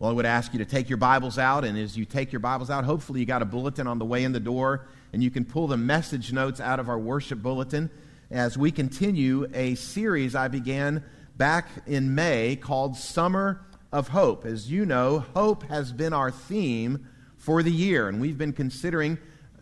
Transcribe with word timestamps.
Well, 0.00 0.10
I 0.10 0.12
would 0.12 0.26
ask 0.26 0.52
you 0.52 0.58
to 0.58 0.64
take 0.64 0.88
your 0.88 0.96
Bibles 0.96 1.38
out, 1.38 1.64
and 1.64 1.78
as 1.78 1.96
you 1.96 2.04
take 2.04 2.32
your 2.32 2.40
Bibles 2.40 2.68
out, 2.68 2.84
hopefully 2.84 3.20
you 3.20 3.26
got 3.26 3.42
a 3.42 3.44
bulletin 3.44 3.86
on 3.86 4.00
the 4.00 4.04
way 4.04 4.24
in 4.24 4.32
the 4.32 4.40
door, 4.40 4.88
and 5.12 5.22
you 5.22 5.30
can 5.30 5.44
pull 5.44 5.68
the 5.68 5.76
message 5.76 6.32
notes 6.32 6.60
out 6.60 6.80
of 6.80 6.88
our 6.88 6.98
worship 6.98 7.40
bulletin 7.40 7.88
as 8.28 8.58
we 8.58 8.72
continue 8.72 9.46
a 9.54 9.76
series 9.76 10.34
I 10.34 10.48
began 10.48 11.04
back 11.36 11.68
in 11.86 12.12
May 12.12 12.56
called 12.56 12.96
Summer 12.96 13.64
of 13.92 14.08
Hope. 14.08 14.44
As 14.44 14.68
you 14.68 14.84
know, 14.84 15.20
hope 15.20 15.62
has 15.64 15.92
been 15.92 16.12
our 16.12 16.32
theme 16.32 17.06
for 17.36 17.62
the 17.62 17.70
year, 17.70 18.08
and 18.08 18.20
we've 18.20 18.36
been 18.36 18.52
considering 18.52 19.16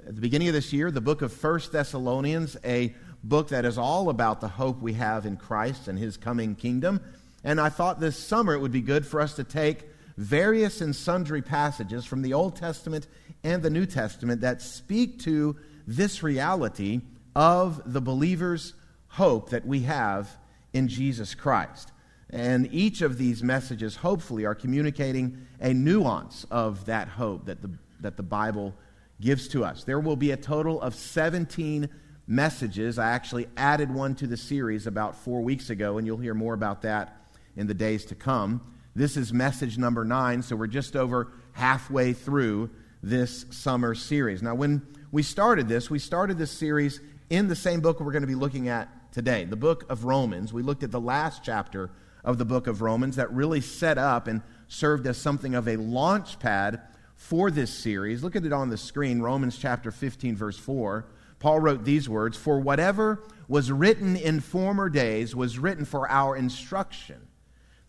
at 0.08 0.14
the 0.14 0.22
beginning 0.22 0.48
of 0.48 0.54
this 0.54 0.72
year 0.72 0.90
the 0.90 1.02
book 1.02 1.20
of 1.20 1.30
First 1.30 1.72
Thessalonians, 1.72 2.56
a 2.64 2.94
book 3.22 3.48
that 3.48 3.66
is 3.66 3.76
all 3.76 4.08
about 4.08 4.40
the 4.40 4.48
hope 4.48 4.80
we 4.80 4.94
have 4.94 5.26
in 5.26 5.36
Christ 5.36 5.88
and 5.88 5.98
his 5.98 6.16
coming 6.16 6.54
kingdom. 6.54 7.02
And 7.44 7.60
I 7.60 7.68
thought 7.68 8.00
this 8.00 8.16
summer 8.16 8.54
it 8.54 8.60
would 8.60 8.72
be 8.72 8.80
good 8.80 9.06
for 9.06 9.20
us 9.20 9.34
to 9.34 9.44
take 9.44 9.91
various 10.16 10.80
and 10.80 10.94
sundry 10.94 11.42
passages 11.42 12.04
from 12.04 12.22
the 12.22 12.34
Old 12.34 12.56
Testament 12.56 13.06
and 13.44 13.62
the 13.62 13.70
New 13.70 13.86
Testament 13.86 14.40
that 14.42 14.62
speak 14.62 15.18
to 15.20 15.56
this 15.86 16.22
reality 16.22 17.00
of 17.34 17.92
the 17.92 18.00
believer's 18.00 18.74
hope 19.08 19.50
that 19.50 19.66
we 19.66 19.80
have 19.80 20.36
in 20.72 20.88
Jesus 20.88 21.34
Christ. 21.34 21.92
And 22.30 22.72
each 22.72 23.02
of 23.02 23.18
these 23.18 23.42
messages, 23.42 23.96
hopefully, 23.96 24.46
are 24.46 24.54
communicating 24.54 25.46
a 25.60 25.74
nuance 25.74 26.46
of 26.50 26.86
that 26.86 27.08
hope 27.08 27.44
that 27.46 27.60
the, 27.60 27.70
that 28.00 28.16
the 28.16 28.22
Bible 28.22 28.74
gives 29.20 29.48
to 29.48 29.64
us. 29.64 29.84
There 29.84 30.00
will 30.00 30.16
be 30.16 30.30
a 30.30 30.36
total 30.36 30.80
of 30.80 30.94
17 30.94 31.88
messages. 32.26 32.98
I 32.98 33.10
actually 33.10 33.48
added 33.56 33.92
one 33.92 34.14
to 34.16 34.26
the 34.26 34.36
series 34.36 34.86
about 34.86 35.16
four 35.16 35.42
weeks 35.42 35.68
ago, 35.68 35.98
and 35.98 36.06
you'll 36.06 36.16
hear 36.16 36.34
more 36.34 36.54
about 36.54 36.82
that 36.82 37.16
in 37.54 37.66
the 37.66 37.74
days 37.74 38.06
to 38.06 38.14
come. 38.14 38.62
This 38.94 39.16
is 39.16 39.32
message 39.32 39.78
number 39.78 40.04
nine, 40.04 40.42
so 40.42 40.54
we're 40.54 40.66
just 40.66 40.96
over 40.96 41.32
halfway 41.52 42.12
through 42.12 42.68
this 43.02 43.46
summer 43.48 43.94
series. 43.94 44.42
Now, 44.42 44.54
when 44.54 44.86
we 45.10 45.22
started 45.22 45.66
this, 45.66 45.88
we 45.88 45.98
started 45.98 46.36
this 46.36 46.50
series 46.50 47.00
in 47.30 47.48
the 47.48 47.56
same 47.56 47.80
book 47.80 48.00
we're 48.00 48.12
going 48.12 48.22
to 48.22 48.26
be 48.26 48.34
looking 48.34 48.68
at 48.68 49.10
today, 49.10 49.46
the 49.46 49.56
book 49.56 49.86
of 49.88 50.04
Romans. 50.04 50.52
We 50.52 50.62
looked 50.62 50.82
at 50.82 50.90
the 50.90 51.00
last 51.00 51.42
chapter 51.42 51.90
of 52.22 52.36
the 52.36 52.44
book 52.44 52.66
of 52.66 52.82
Romans 52.82 53.16
that 53.16 53.32
really 53.32 53.62
set 53.62 53.96
up 53.96 54.26
and 54.26 54.42
served 54.68 55.06
as 55.06 55.16
something 55.16 55.54
of 55.54 55.68
a 55.68 55.76
launch 55.76 56.38
pad 56.38 56.82
for 57.14 57.50
this 57.50 57.72
series. 57.72 58.22
Look 58.22 58.36
at 58.36 58.44
it 58.44 58.52
on 58.52 58.68
the 58.68 58.76
screen, 58.76 59.22
Romans 59.22 59.56
chapter 59.56 59.90
15, 59.90 60.36
verse 60.36 60.58
4. 60.58 61.06
Paul 61.38 61.60
wrote 61.60 61.84
these 61.84 62.10
words 62.10 62.36
For 62.36 62.60
whatever 62.60 63.22
was 63.48 63.72
written 63.72 64.16
in 64.16 64.40
former 64.40 64.90
days 64.90 65.34
was 65.34 65.58
written 65.58 65.86
for 65.86 66.10
our 66.10 66.36
instruction, 66.36 67.26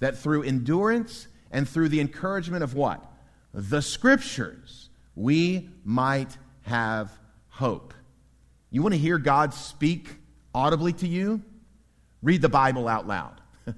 that 0.03 0.17
through 0.17 0.43
endurance 0.43 1.29
and 1.49 1.67
through 1.67 1.87
the 1.87 2.01
encouragement 2.01 2.61
of 2.61 2.73
what? 2.73 3.01
The 3.53 3.81
Scriptures, 3.81 4.89
we 5.15 5.69
might 5.85 6.37
have 6.63 7.09
hope. 7.47 7.93
You 8.69 8.81
want 8.81 8.93
to 8.95 8.99
hear 8.99 9.17
God 9.17 9.53
speak 9.53 10.09
audibly 10.53 10.91
to 10.91 11.07
you? 11.07 11.41
Read 12.21 12.41
the 12.41 12.49
Bible 12.49 12.89
out 12.89 13.07
loud. 13.07 13.39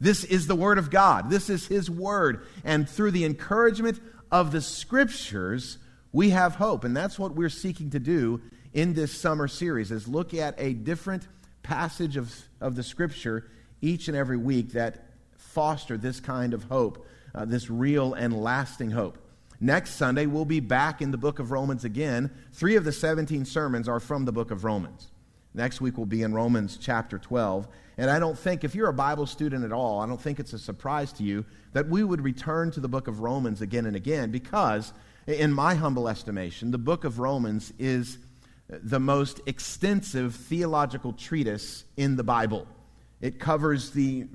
this 0.00 0.22
is 0.22 0.46
the 0.46 0.54
Word 0.54 0.76
of 0.76 0.90
God. 0.90 1.30
This 1.30 1.48
is 1.48 1.66
His 1.66 1.88
Word. 1.88 2.46
And 2.62 2.86
through 2.86 3.12
the 3.12 3.24
encouragement 3.24 4.00
of 4.30 4.52
the 4.52 4.60
Scriptures, 4.60 5.78
we 6.12 6.28
have 6.28 6.56
hope. 6.56 6.84
And 6.84 6.94
that's 6.94 7.18
what 7.18 7.34
we're 7.34 7.48
seeking 7.48 7.88
to 7.90 7.98
do 7.98 8.42
in 8.74 8.92
this 8.92 9.18
summer 9.18 9.48
series, 9.48 9.90
is 9.92 10.06
look 10.06 10.34
at 10.34 10.54
a 10.58 10.74
different 10.74 11.26
passage 11.62 12.18
of, 12.18 12.34
of 12.60 12.76
the 12.76 12.82
Scripture 12.82 13.50
each 13.80 14.08
and 14.08 14.16
every 14.16 14.36
week 14.36 14.72
that 14.72 15.07
foster 15.48 15.96
this 15.96 16.20
kind 16.20 16.54
of 16.54 16.64
hope, 16.64 17.06
uh, 17.34 17.44
this 17.44 17.70
real 17.70 18.14
and 18.14 18.42
lasting 18.42 18.90
hope. 18.90 19.18
Next 19.60 19.94
Sunday, 19.94 20.26
we'll 20.26 20.44
be 20.44 20.60
back 20.60 21.02
in 21.02 21.10
the 21.10 21.18
book 21.18 21.38
of 21.38 21.50
Romans 21.50 21.84
again. 21.84 22.30
Three 22.52 22.76
of 22.76 22.84
the 22.84 22.92
17 22.92 23.44
sermons 23.44 23.88
are 23.88 23.98
from 23.98 24.24
the 24.24 24.32
book 24.32 24.50
of 24.50 24.64
Romans. 24.64 25.08
Next 25.54 25.80
week, 25.80 25.96
we'll 25.96 26.06
be 26.06 26.22
in 26.22 26.32
Romans 26.32 26.78
chapter 26.80 27.18
12. 27.18 27.66
And 27.96 28.10
I 28.10 28.20
don't 28.20 28.38
think, 28.38 28.62
if 28.62 28.74
you're 28.74 28.88
a 28.88 28.94
Bible 28.94 29.26
student 29.26 29.64
at 29.64 29.72
all, 29.72 30.00
I 30.00 30.06
don't 30.06 30.20
think 30.20 30.38
it's 30.38 30.52
a 30.52 30.58
surprise 30.58 31.12
to 31.14 31.24
you 31.24 31.44
that 31.72 31.88
we 31.88 32.04
would 32.04 32.20
return 32.20 32.70
to 32.72 32.80
the 32.80 32.88
book 32.88 33.08
of 33.08 33.20
Romans 33.20 33.60
again 33.60 33.86
and 33.86 33.96
again 33.96 34.30
because, 34.30 34.92
in 35.26 35.52
my 35.52 35.74
humble 35.74 36.08
estimation, 36.08 36.70
the 36.70 36.78
book 36.78 37.02
of 37.02 37.18
Romans 37.18 37.72
is 37.78 38.18
the 38.68 39.00
most 39.00 39.40
extensive 39.46 40.34
theological 40.36 41.12
treatise 41.12 41.84
in 41.96 42.16
the 42.16 42.22
Bible. 42.22 42.68
It 43.20 43.40
covers 43.40 43.90
the, 43.90 44.26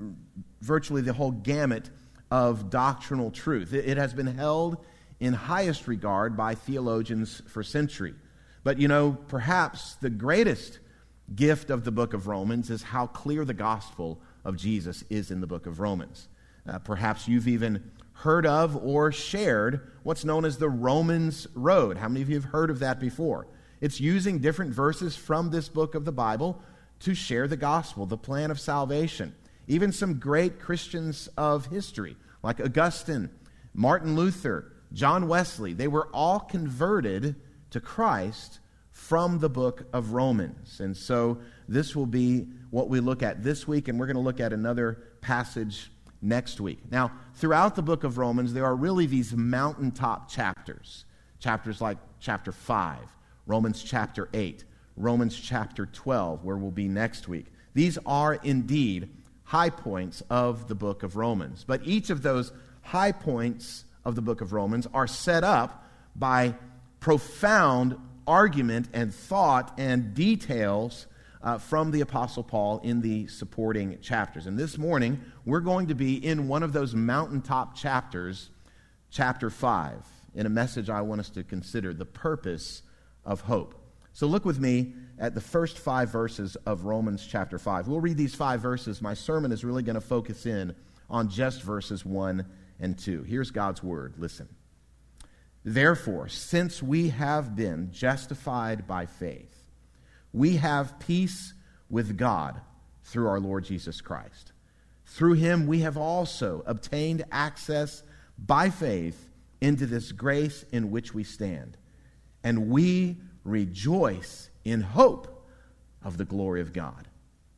virtually 0.64 1.02
the 1.02 1.14
whole 1.14 1.32
gamut 1.32 1.90
of 2.32 2.70
doctrinal 2.70 3.30
truth. 3.30 3.74
It, 3.74 3.98
has 3.98 4.14
been 4.14 4.28
held 4.28 4.78
in 5.20 5.34
highest 5.34 5.88
regard 5.88 6.36
by 6.36 6.56
theologians 6.56 7.42
for 7.48 7.64
centuries. 7.64 8.16
But 8.64 8.80
you 8.80 8.88
know, 8.88 9.18
perhaps 9.28 9.96
the 9.96 10.10
greatest 10.10 10.80
gift 11.36 11.70
of 11.70 11.84
the 11.84 11.92
book 11.92 12.14
of 12.14 12.28
Romans 12.28 12.70
is 12.70 12.82
how 12.82 13.08
clear 13.08 13.44
the 13.44 13.54
gospel 13.54 14.22
of 14.46 14.56
Jesus 14.56 15.04
is 15.10 15.32
in 15.32 15.42
the 15.42 15.48
book 15.48 15.66
of 15.66 15.80
Romans. 15.80 16.30
Uh, 16.68 16.80
perhaps 16.80 17.28
you've 17.28 17.48
even 17.48 17.92
heard 18.14 18.46
of 18.46 18.78
or 18.78 19.12
shared 19.12 19.92
what's 20.04 20.24
known 20.24 20.46
as 20.46 20.58
the 20.58 20.70
Romans 20.70 21.46
Road. 21.54 21.98
How 21.98 22.08
many 22.08 22.22
of 22.22 22.30
you 22.30 22.36
have 22.36 22.52
heard 22.52 22.70
of 22.70 22.80
that 22.80 23.00
before? 23.00 23.48
It's 23.82 24.00
using 24.00 24.40
different 24.40 24.74
verses 24.74 25.18
from 25.18 25.50
this 25.50 25.68
book 25.68 25.94
of 25.94 26.06
the 26.06 26.12
Bible 26.14 26.62
to 27.02 27.14
share 27.14 27.50
the 27.50 27.58
gospel, 27.58 28.06
the 28.06 28.18
plan 28.18 28.50
of 28.50 28.62
salvation. 28.62 29.36
Even 29.68 29.92
some 29.92 30.16
great 30.16 30.60
Christians 30.60 31.30
of 31.38 31.68
history, 31.68 32.18
like 32.42 32.60
Augustine, 32.60 33.30
Martin 33.74 34.16
Luther, 34.16 34.72
John 34.92 35.28
Wesley, 35.28 35.74
they 35.74 35.88
were 35.88 36.08
all 36.14 36.40
converted 36.40 37.36
to 37.72 37.80
Christ 37.80 38.60
from 38.92 39.40
the 39.40 39.50
book 39.50 39.88
of 39.92 40.14
Romans. 40.14 40.80
And 40.80 40.96
so 40.96 41.40
this 41.68 41.96
will 41.96 42.06
be 42.06 42.48
what 42.70 42.90
we 42.90 43.00
look 43.00 43.24
at 43.24 43.44
this 43.44 43.68
week, 43.68 43.88
and 43.88 44.00
we're 44.00 44.06
going 44.06 44.16
to 44.16 44.22
look 44.22 44.40
at 44.40 44.54
another 44.54 45.00
passage 45.22 45.92
next 46.22 46.62
week. 46.62 46.80
Now, 46.92 47.12
throughout 47.36 47.76
the 47.76 47.82
book 47.82 48.04
of 48.04 48.18
Romans, 48.18 48.54
there 48.54 48.66
are 48.66 48.76
really 48.76 49.06
these 49.06 49.34
mountaintop 49.34 50.30
chapters. 50.30 51.06
Chapters 51.40 51.82
like 51.82 51.98
chapter 52.20 52.52
5, 52.52 53.00
Romans 53.48 53.84
chapter 53.84 54.30
8, 54.34 54.64
Romans 54.96 55.36
chapter 55.38 55.86
12, 55.88 56.46
where 56.46 56.56
we'll 56.56 56.72
be 56.72 56.88
next 56.88 57.28
week. 57.28 57.48
These 57.74 57.98
are 58.06 58.36
indeed 58.36 59.10
high 59.54 59.70
points 59.70 60.24
of 60.32 60.68
the 60.68 60.74
book 60.74 61.04
of 61.04 61.16
Romans. 61.16 61.64
But 61.64 61.82
each 61.86 62.10
of 62.10 62.24
those 62.24 62.52
high 62.82 63.12
points 63.12 63.86
of 64.04 64.16
the 64.16 64.22
book 64.24 64.42
of 64.42 64.52
Romans 64.52 64.88
are 64.96 65.06
set 65.06 65.44
up 65.44 65.86
by 66.16 66.56
profound 67.00 67.96
argument 68.26 68.88
and 68.94 69.14
thought 69.14 69.72
and 69.78 70.16
details 70.16 71.06
uh, 71.44 71.60
from 71.60 71.92
the 71.92 72.02
Apostle 72.02 72.42
Paul 72.42 72.80
in 72.80 73.02
the 73.02 73.28
supporting 73.28 74.00
chapters. 74.02 74.48
And 74.48 74.58
this 74.58 74.80
morning, 74.80 75.22
we're 75.46 75.60
going 75.60 75.90
to 75.90 75.96
be 75.96 76.16
in 76.16 76.48
one 76.48 76.64
of 76.64 76.74
those 76.74 76.96
mountaintop 76.96 77.76
chapters, 77.76 78.50
chapter 79.12 79.52
5, 79.52 80.04
in 80.34 80.48
a 80.48 80.50
message 80.50 80.90
I 80.90 81.02
want 81.02 81.20
us 81.20 81.30
to 81.30 81.44
consider 81.44 81.94
the 81.94 82.06
purpose 82.06 82.82
of 83.24 83.42
hope. 83.42 83.76
So 84.14 84.26
look 84.26 84.46
with 84.46 84.60
me 84.60 84.94
at 85.24 85.34
the 85.34 85.42
first 85.42 85.80
five 85.80 86.10
verses 86.10 86.58
of 86.66 86.84
Romans 86.84 87.26
chapter 87.26 87.58
5. 87.58 87.88
We'll 87.88 88.02
read 88.02 88.18
these 88.18 88.36
five 88.36 88.60
verses. 88.60 89.02
My 89.02 89.14
sermon 89.14 89.54
is 89.54 89.64
really 89.64 89.82
going 89.82 89.96
to 89.96 90.02
focus 90.02 90.46
in 90.46 90.76
on 91.10 91.30
just 91.30 91.62
verses 91.62 92.06
1 92.06 92.46
and 92.82 93.00
2. 93.00 93.24
Here's 93.24 93.50
God's 93.50 93.82
word. 93.82 94.16
Listen. 94.18 94.50
Therefore, 95.64 96.28
since 96.28 96.84
we 96.84 97.08
have 97.08 97.56
been 97.56 97.90
justified 97.94 98.86
by 98.86 99.06
faith, 99.06 99.64
we 100.34 100.58
have 100.58 101.00
peace 101.00 101.54
with 101.90 102.18
God 102.18 102.60
through 103.06 103.30
our 103.30 103.40
Lord 103.40 103.64
Jesus 103.64 104.02
Christ. 104.02 104.52
Through 105.06 105.36
him, 105.36 105.68
we 105.68 105.80
have 105.80 105.96
also 105.96 106.64
obtained 106.66 107.24
access 107.32 108.04
by 108.38 108.70
faith 108.70 109.30
into 109.62 109.86
this 109.86 110.12
grace 110.12 110.66
in 110.74 110.92
which 110.92 111.14
we 111.14 111.24
stand. 111.24 111.78
And 112.44 112.68
we 112.68 113.20
rejoice 113.46 114.50
in 114.64 114.82
hope 114.82 115.48
of 116.04 116.18
the 116.18 116.26
glory 116.26 116.62
of 116.62 116.74
God. 116.74 117.08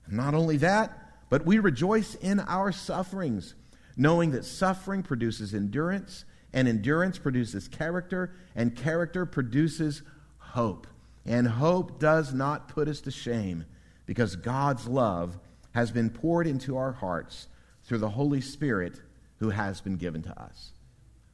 Not 0.09 0.33
only 0.33 0.57
that, 0.57 0.97
but 1.29 1.45
we 1.45 1.59
rejoice 1.59 2.15
in 2.15 2.39
our 2.39 2.71
sufferings 2.71 3.55
knowing 3.97 4.31
that 4.31 4.45
suffering 4.45 5.03
produces 5.03 5.53
endurance, 5.53 6.25
and 6.53 6.67
endurance 6.67 7.17
produces 7.17 7.67
character, 7.67 8.33
and 8.55 8.75
character 8.75 9.25
produces 9.25 10.01
hope. 10.37 10.87
And 11.25 11.47
hope 11.47 11.99
does 11.99 12.33
not 12.33 12.67
put 12.67 12.87
us 12.87 13.01
to 13.01 13.11
shame 13.11 13.65
because 14.05 14.35
God's 14.35 14.87
love 14.87 15.39
has 15.73 15.91
been 15.91 16.09
poured 16.09 16.47
into 16.47 16.77
our 16.77 16.91
hearts 16.91 17.47
through 17.83 17.97
the 17.97 18.09
Holy 18.09 18.41
Spirit 18.41 19.01
who 19.37 19.49
has 19.49 19.81
been 19.81 19.97
given 19.97 20.21
to 20.23 20.41
us. 20.41 20.71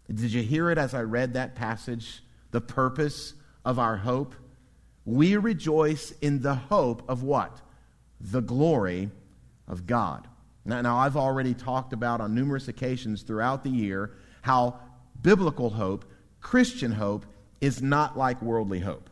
Did 0.07 0.31
you 0.31 0.41
hear 0.41 0.71
it 0.71 0.77
as 0.77 0.93
I 0.93 1.01
read 1.01 1.33
that 1.33 1.55
passage? 1.55 2.23
The 2.51 2.61
purpose 2.61 3.33
of 3.63 3.79
our 3.79 3.97
hope? 3.97 4.33
We 5.05 5.35
rejoice 5.37 6.11
in 6.21 6.41
the 6.41 6.55
hope 6.55 7.09
of 7.09 7.23
what? 7.23 7.61
The 8.19 8.41
glory 8.41 9.09
of 9.67 9.87
God. 9.87 10.27
Now, 10.63 10.81
now, 10.81 10.97
I've 10.97 11.17
already 11.17 11.53
talked 11.53 11.91
about 11.91 12.21
on 12.21 12.35
numerous 12.35 12.67
occasions 12.67 13.23
throughout 13.23 13.63
the 13.63 13.71
year 13.71 14.11
how 14.41 14.79
biblical 15.21 15.71
hope, 15.71 16.05
Christian 16.39 16.91
hope, 16.91 17.25
is 17.61 17.81
not 17.81 18.17
like 18.17 18.41
worldly 18.41 18.79
hope. 18.79 19.09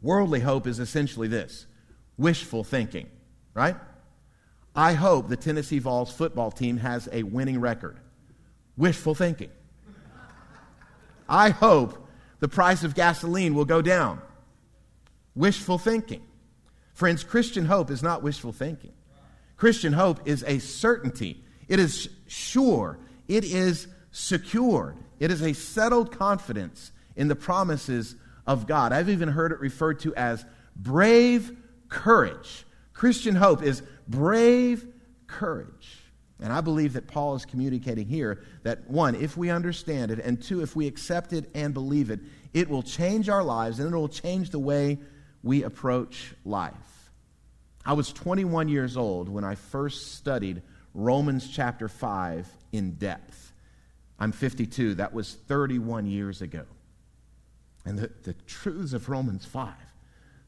Worldly 0.00 0.40
hope 0.40 0.66
is 0.66 0.78
essentially 0.78 1.28
this 1.28 1.66
wishful 2.16 2.62
thinking, 2.62 3.08
right? 3.54 3.76
I 4.76 4.92
hope 4.92 5.28
the 5.28 5.36
Tennessee 5.36 5.80
Vols 5.80 6.12
football 6.12 6.52
team 6.52 6.76
has 6.78 7.08
a 7.12 7.24
winning 7.24 7.60
record. 7.60 7.98
Wishful 8.76 9.14
thinking. 9.14 9.50
I 11.28 11.50
hope 11.50 12.06
the 12.38 12.48
price 12.48 12.84
of 12.84 12.94
gasoline 12.94 13.54
will 13.54 13.64
go 13.64 13.82
down. 13.82 14.22
Wishful 15.38 15.78
thinking. 15.78 16.22
Friends, 16.94 17.22
Christian 17.22 17.66
hope 17.66 17.92
is 17.92 18.02
not 18.02 18.24
wishful 18.24 18.52
thinking. 18.52 18.92
Christian 19.56 19.92
hope 19.92 20.26
is 20.26 20.42
a 20.44 20.58
certainty, 20.58 21.44
it 21.68 21.78
is 21.78 22.08
sure, 22.26 22.98
it 23.28 23.44
is 23.44 23.86
secure, 24.10 24.96
it 25.20 25.30
is 25.30 25.40
a 25.42 25.52
settled 25.52 26.10
confidence 26.10 26.90
in 27.14 27.28
the 27.28 27.36
promises 27.36 28.16
of 28.48 28.66
God. 28.66 28.92
I've 28.92 29.08
even 29.08 29.28
heard 29.28 29.52
it 29.52 29.60
referred 29.60 30.00
to 30.00 30.14
as 30.16 30.44
brave 30.74 31.56
courage. 31.88 32.66
Christian 32.92 33.36
hope 33.36 33.62
is 33.62 33.84
brave 34.08 34.88
courage. 35.28 35.98
And 36.40 36.52
I 36.52 36.60
believe 36.60 36.94
that 36.94 37.06
Paul 37.06 37.36
is 37.36 37.44
communicating 37.44 38.08
here 38.08 38.42
that 38.64 38.90
one, 38.90 39.14
if 39.14 39.36
we 39.36 39.50
understand 39.50 40.10
it, 40.10 40.18
and 40.18 40.42
two, 40.42 40.62
if 40.62 40.74
we 40.74 40.88
accept 40.88 41.32
it 41.32 41.48
and 41.54 41.72
believe 41.72 42.10
it, 42.10 42.18
it 42.52 42.68
will 42.68 42.82
change 42.82 43.28
our 43.28 43.44
lives 43.44 43.78
and 43.78 43.92
it 43.92 43.96
will 43.96 44.08
change 44.08 44.50
the 44.50 44.58
way 44.58 44.98
we 45.42 45.62
approach 45.62 46.34
life. 46.44 46.74
I 47.84 47.92
was 47.94 48.12
21 48.12 48.68
years 48.68 48.96
old 48.96 49.28
when 49.28 49.44
I 49.44 49.54
first 49.54 50.14
studied 50.14 50.62
Romans 50.94 51.48
chapter 51.48 51.88
5 51.88 52.48
in 52.72 52.92
depth. 52.92 53.52
I'm 54.18 54.32
52. 54.32 54.94
That 54.94 55.12
was 55.12 55.34
31 55.34 56.06
years 56.06 56.42
ago. 56.42 56.64
And 57.84 57.98
the, 57.98 58.10
the 58.24 58.34
truths 58.46 58.92
of 58.92 59.08
Romans 59.08 59.44
5 59.44 59.72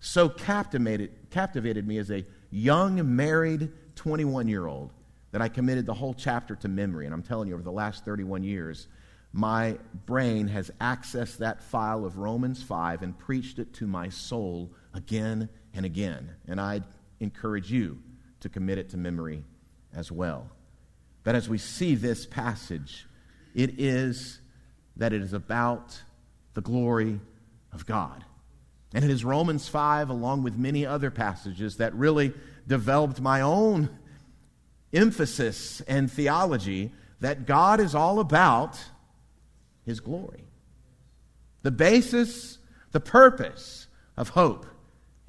so 0.00 0.28
captivated, 0.30 1.10
captivated 1.30 1.86
me 1.86 1.98
as 1.98 2.10
a 2.10 2.24
young, 2.50 3.14
married 3.14 3.70
21 3.96 4.48
year 4.48 4.66
old 4.66 4.92
that 5.32 5.42
I 5.42 5.48
committed 5.48 5.86
the 5.86 5.94
whole 5.94 6.14
chapter 6.14 6.56
to 6.56 6.68
memory. 6.68 7.04
And 7.04 7.14
I'm 7.14 7.22
telling 7.22 7.48
you, 7.48 7.54
over 7.54 7.62
the 7.62 7.70
last 7.70 8.04
31 8.04 8.42
years, 8.42 8.88
my 9.32 9.78
brain 10.06 10.48
has 10.48 10.70
accessed 10.80 11.36
that 11.38 11.62
file 11.62 12.04
of 12.04 12.16
Romans 12.16 12.62
5 12.62 13.02
and 13.02 13.16
preached 13.16 13.58
it 13.58 13.72
to 13.74 13.86
my 13.86 14.08
soul 14.08 14.70
again 14.94 15.48
and 15.74 15.84
again. 15.84 16.30
And 16.48 16.60
I'd 16.60 16.84
encourage 17.20 17.70
you 17.70 17.98
to 18.40 18.48
commit 18.48 18.78
it 18.78 18.90
to 18.90 18.96
memory 18.96 19.44
as 19.94 20.10
well. 20.10 20.50
But 21.22 21.34
as 21.34 21.48
we 21.48 21.58
see 21.58 21.94
this 21.94 22.26
passage, 22.26 23.06
it 23.54 23.78
is 23.78 24.40
that 24.96 25.12
it 25.12 25.22
is 25.22 25.32
about 25.32 26.02
the 26.54 26.60
glory 26.60 27.20
of 27.72 27.86
God. 27.86 28.24
And 28.92 29.04
it 29.04 29.10
is 29.10 29.24
Romans 29.24 29.68
5, 29.68 30.10
along 30.10 30.42
with 30.42 30.56
many 30.56 30.84
other 30.84 31.10
passages, 31.10 31.76
that 31.76 31.94
really 31.94 32.32
developed 32.66 33.20
my 33.20 33.40
own 33.40 33.88
emphasis 34.92 35.80
and 35.82 36.10
theology 36.10 36.90
that 37.20 37.46
God 37.46 37.80
is 37.80 37.94
all 37.94 38.18
about 38.18 38.82
His 39.84 40.00
glory. 40.00 40.44
The 41.62 41.70
basis, 41.70 42.58
the 42.90 43.00
purpose 43.00 43.86
of 44.16 44.30
hope 44.30 44.66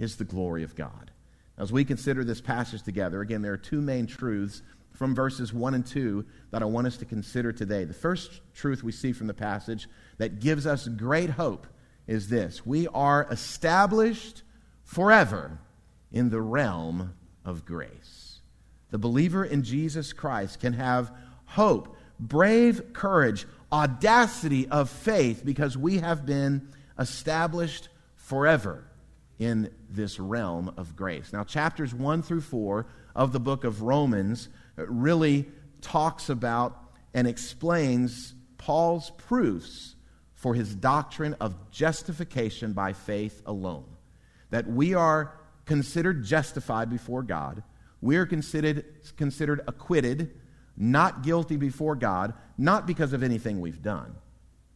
is 0.02 0.16
the 0.16 0.24
glory 0.24 0.64
of 0.64 0.76
God. 0.76 1.12
As 1.60 1.72
we 1.72 1.86
consider 1.86 2.24
this 2.24 2.42
passage 2.42 2.82
together, 2.82 3.22
again, 3.22 3.44
there 3.44 3.54
are 3.54 3.58
two 3.58 3.82
main 3.82 4.08
truths 4.08 4.64
from 4.94 5.14
verses 5.14 5.54
1 5.54 5.76
and 5.76 5.86
2 5.86 6.26
that 6.50 6.64
I 6.64 6.66
want 6.66 6.88
us 6.88 6.98
to 6.98 7.06
consider 7.06 7.52
today. 7.52 7.86
The 7.86 7.94
first 7.94 8.42
truth 8.56 8.84
we 8.84 8.92
see 8.92 9.14
from 9.14 9.28
the 9.28 9.34
passage 9.36 9.88
that 10.18 10.40
gives 10.40 10.66
us 10.66 10.88
great 10.88 11.30
hope 11.30 11.68
is 12.08 12.30
this 12.30 12.66
we 12.66 12.88
are 12.88 13.28
established 13.30 14.42
forever 14.84 15.60
in 16.12 16.32
the 16.32 16.42
realm 16.42 17.14
of 17.46 17.64
grace. 17.64 18.40
The 18.90 18.98
believer 18.98 19.46
in 19.46 19.62
Jesus 19.62 20.14
Christ 20.14 20.60
can 20.60 20.74
have 20.74 21.16
hope, 21.46 21.96
brave 22.20 22.92
courage, 22.92 23.46
audacity 23.72 24.68
of 24.68 24.90
faith 24.90 25.44
because 25.46 25.78
we 25.78 26.00
have 26.00 26.26
been 26.26 26.70
established 26.98 27.90
forever 28.16 28.91
in 29.42 29.72
this 29.90 30.20
realm 30.20 30.72
of 30.78 30.96
grace. 30.96 31.34
Now, 31.34 31.44
chapters 31.44 31.96
1 31.96 32.22
through 32.22 32.42
4 32.42 32.86
of 33.16 33.34
the 33.34 33.40
book 33.40 33.64
of 33.64 33.82
Romans 33.82 34.50
really 34.76 35.48
talks 35.82 36.30
about 36.30 36.78
and 37.16 37.28
explains 37.28 38.36
Paul's 38.60 39.10
proofs 39.18 39.96
for 40.36 40.54
his 40.54 40.76
doctrine 40.76 41.36
of 41.42 41.72
justification 41.72 42.74
by 42.74 42.94
faith 42.94 43.42
alone. 43.48 43.86
That 44.52 44.68
we 44.68 44.94
are 44.94 45.34
considered 45.66 46.24
justified 46.24 46.92
before 46.92 47.24
God, 47.24 47.64
we 48.00 48.18
are 48.18 48.28
considered, 48.28 48.86
considered 49.18 49.62
acquitted, 49.68 50.40
not 50.78 51.24
guilty 51.24 51.58
before 51.58 51.96
God, 51.96 52.36
not 52.60 52.86
because 52.86 53.12
of 53.12 53.24
anything 53.24 53.60
we've 53.60 53.82
done, 53.82 54.14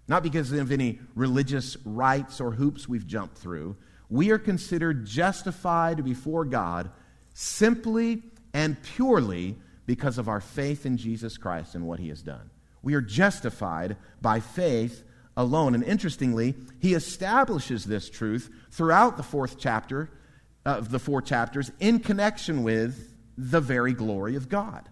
not 0.08 0.24
because 0.24 0.52
of 0.52 0.72
any 0.72 1.00
religious 1.14 1.78
rites 1.86 2.42
or 2.42 2.50
hoops 2.50 2.90
we've 2.90 3.06
jumped 3.06 3.38
through. 3.38 3.76
We 4.10 4.32
are 4.32 4.38
considered 4.38 5.06
justified 5.06 6.04
before 6.04 6.46
God 6.46 6.92
simply 7.34 8.24
and 8.54 8.82
purely 8.82 9.56
because 9.86 10.18
of 10.18 10.30
our 10.30 10.42
faith 10.42 10.86
in 10.86 10.98
Jesus 10.98 11.38
Christ 11.38 11.76
and 11.76 11.88
what 11.88 12.00
he 12.00 12.10
has 12.10 12.22
done. 12.22 12.50
We 12.82 12.94
are 12.94 13.02
justified 13.02 13.98
by 14.22 14.40
faith 14.40 15.04
alone. 15.38 15.76
And 15.76 15.84
interestingly, 15.84 16.56
he 16.80 16.94
establishes 16.94 17.86
this 17.86 18.10
truth 18.10 18.50
throughout 18.72 19.18
the 19.18 19.24
fourth 19.24 19.58
chapter 19.58 20.10
of 20.66 20.90
the 20.90 21.00
four 21.00 21.22
chapters 21.22 21.72
in 21.80 22.00
connection 22.00 22.64
with 22.64 23.14
the 23.38 23.62
very 23.62 23.94
glory 23.94 24.36
of 24.36 24.50
God. 24.50 24.90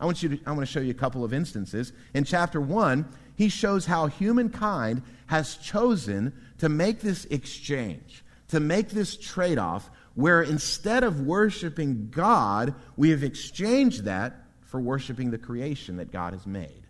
I 0.00 0.06
want, 0.06 0.22
you 0.22 0.30
to, 0.30 0.40
I 0.46 0.52
want 0.52 0.62
to 0.62 0.66
show 0.66 0.80
you 0.80 0.90
a 0.90 0.94
couple 0.94 1.24
of 1.24 1.34
instances. 1.34 1.92
In 2.14 2.24
chapter 2.24 2.60
1, 2.60 3.06
he 3.40 3.48
shows 3.48 3.86
how 3.86 4.06
humankind 4.06 5.00
has 5.24 5.56
chosen 5.56 6.30
to 6.58 6.68
make 6.68 7.00
this 7.00 7.24
exchange, 7.30 8.22
to 8.48 8.60
make 8.60 8.90
this 8.90 9.16
trade 9.16 9.56
off, 9.56 9.88
where 10.14 10.42
instead 10.42 11.02
of 11.02 11.22
worshiping 11.22 12.08
God, 12.10 12.74
we 12.98 13.08
have 13.08 13.24
exchanged 13.24 14.04
that 14.04 14.44
for 14.60 14.78
worshiping 14.78 15.30
the 15.30 15.38
creation 15.38 15.96
that 15.96 16.12
God 16.12 16.34
has 16.34 16.46
made. 16.46 16.82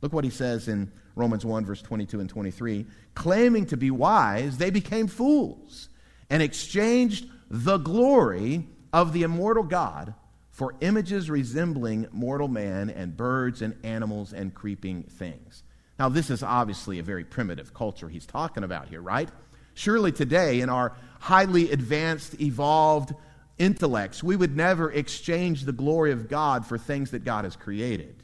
Look 0.00 0.12
what 0.12 0.22
he 0.22 0.30
says 0.30 0.68
in 0.68 0.92
Romans 1.16 1.44
1, 1.44 1.64
verse 1.64 1.82
22 1.82 2.20
and 2.20 2.30
23. 2.30 2.86
Claiming 3.16 3.66
to 3.66 3.76
be 3.76 3.90
wise, 3.90 4.58
they 4.58 4.70
became 4.70 5.08
fools 5.08 5.88
and 6.30 6.40
exchanged 6.40 7.26
the 7.50 7.78
glory 7.78 8.68
of 8.92 9.12
the 9.12 9.24
immortal 9.24 9.64
God 9.64 10.14
for 10.52 10.76
images 10.82 11.28
resembling 11.28 12.06
mortal 12.12 12.46
man 12.46 12.90
and 12.90 13.16
birds 13.16 13.60
and 13.60 13.74
animals 13.82 14.32
and 14.32 14.54
creeping 14.54 15.02
things. 15.02 15.64
Now, 15.98 16.08
this 16.08 16.30
is 16.30 16.42
obviously 16.42 16.98
a 16.98 17.02
very 17.02 17.24
primitive 17.24 17.72
culture 17.72 18.08
he's 18.08 18.26
talking 18.26 18.64
about 18.64 18.88
here, 18.88 19.00
right? 19.00 19.28
Surely 19.74 20.12
today, 20.12 20.60
in 20.60 20.68
our 20.68 20.96
highly 21.20 21.70
advanced, 21.70 22.40
evolved 22.40 23.14
intellects, 23.58 24.22
we 24.22 24.36
would 24.36 24.56
never 24.56 24.90
exchange 24.90 25.64
the 25.64 25.72
glory 25.72 26.12
of 26.12 26.28
God 26.28 26.66
for 26.66 26.76
things 26.76 27.12
that 27.12 27.24
God 27.24 27.44
has 27.44 27.56
created. 27.56 28.22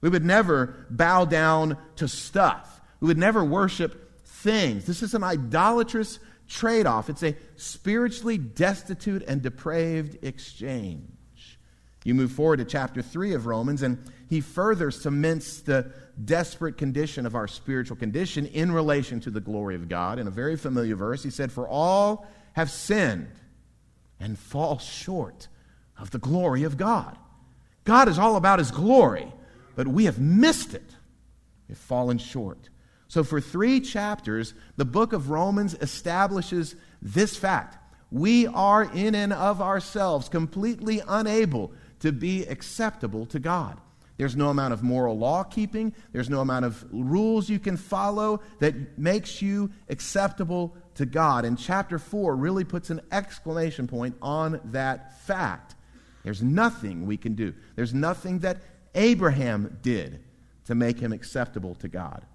We 0.00 0.08
would 0.08 0.24
never 0.24 0.86
bow 0.90 1.24
down 1.24 1.76
to 1.96 2.08
stuff. 2.08 2.80
We 3.00 3.08
would 3.08 3.18
never 3.18 3.44
worship 3.44 4.26
things. 4.26 4.84
This 4.86 5.02
is 5.02 5.14
an 5.14 5.24
idolatrous 5.24 6.18
trade 6.48 6.84
off, 6.84 7.08
it's 7.08 7.22
a 7.22 7.36
spiritually 7.54 8.36
destitute 8.36 9.22
and 9.28 9.40
depraved 9.40 10.18
exchange. 10.24 11.58
You 12.02 12.14
move 12.14 12.32
forward 12.32 12.56
to 12.56 12.64
chapter 12.64 13.02
3 13.02 13.34
of 13.34 13.46
Romans, 13.46 13.82
and 13.82 14.02
he 14.30 14.40
further 14.40 14.90
cements 14.90 15.60
the 15.60 15.92
desperate 16.24 16.78
condition 16.78 17.26
of 17.26 17.34
our 17.34 17.46
spiritual 17.46 17.96
condition 17.96 18.46
in 18.46 18.72
relation 18.72 19.20
to 19.20 19.30
the 19.30 19.40
glory 19.40 19.74
of 19.74 19.88
God. 19.88 20.18
In 20.18 20.26
a 20.26 20.30
very 20.30 20.56
familiar 20.56 20.96
verse, 20.96 21.22
he 21.22 21.30
said, 21.30 21.52
For 21.52 21.68
all 21.68 22.26
have 22.54 22.70
sinned 22.70 23.28
and 24.18 24.38
fall 24.38 24.78
short 24.78 25.48
of 25.98 26.10
the 26.10 26.18
glory 26.18 26.62
of 26.62 26.78
God. 26.78 27.18
God 27.84 28.08
is 28.08 28.18
all 28.18 28.36
about 28.36 28.58
his 28.58 28.70
glory 28.70 29.30
but 29.80 29.88
we 29.88 30.04
have 30.04 30.18
missed 30.18 30.74
it. 30.74 30.94
We've 31.66 31.78
fallen 31.78 32.18
short. 32.18 32.68
So, 33.08 33.24
for 33.24 33.40
three 33.40 33.80
chapters, 33.80 34.52
the 34.76 34.84
book 34.84 35.14
of 35.14 35.30
Romans 35.30 35.74
establishes 35.80 36.76
this 37.00 37.34
fact. 37.36 37.78
We 38.10 38.46
are 38.46 38.84
in 38.84 39.14
and 39.14 39.32
of 39.32 39.62
ourselves 39.62 40.28
completely 40.28 41.00
unable 41.08 41.72
to 42.00 42.12
be 42.12 42.44
acceptable 42.44 43.24
to 43.26 43.38
God. 43.38 43.80
There's 44.20 44.36
no 44.36 44.50
amount 44.50 44.74
of 44.74 44.82
moral 44.82 45.16
law 45.16 45.44
keeping, 45.44 45.94
there's 46.12 46.28
no 46.28 46.42
amount 46.42 46.66
of 46.66 46.84
rules 46.92 47.48
you 47.48 47.58
can 47.58 47.78
follow 47.78 48.42
that 48.58 48.98
makes 48.98 49.40
you 49.40 49.70
acceptable 49.88 50.76
to 50.96 51.06
God. 51.06 51.46
And 51.46 51.58
chapter 51.58 51.98
4 51.98 52.36
really 52.36 52.64
puts 52.64 52.90
an 52.90 53.00
exclamation 53.10 53.86
point 53.86 54.14
on 54.20 54.60
that 54.72 55.22
fact. 55.22 55.74
There's 56.22 56.42
nothing 56.42 57.06
we 57.06 57.16
can 57.16 57.34
do, 57.34 57.54
there's 57.76 57.94
nothing 57.94 58.40
that 58.40 58.60
Abraham 58.94 59.78
did 59.80 60.22
to 60.66 60.74
make 60.74 60.98
him 60.98 61.14
acceptable 61.14 61.74
to 61.76 61.88
God. 61.88 62.26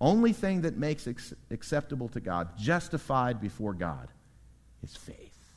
Only 0.00 0.32
thing 0.32 0.60
that 0.60 0.76
makes 0.76 1.08
ex- 1.08 1.34
acceptable 1.50 2.08
to 2.10 2.20
God, 2.20 2.56
justified 2.56 3.40
before 3.40 3.74
God, 3.74 4.06
is 4.84 4.94
faith. 4.94 5.56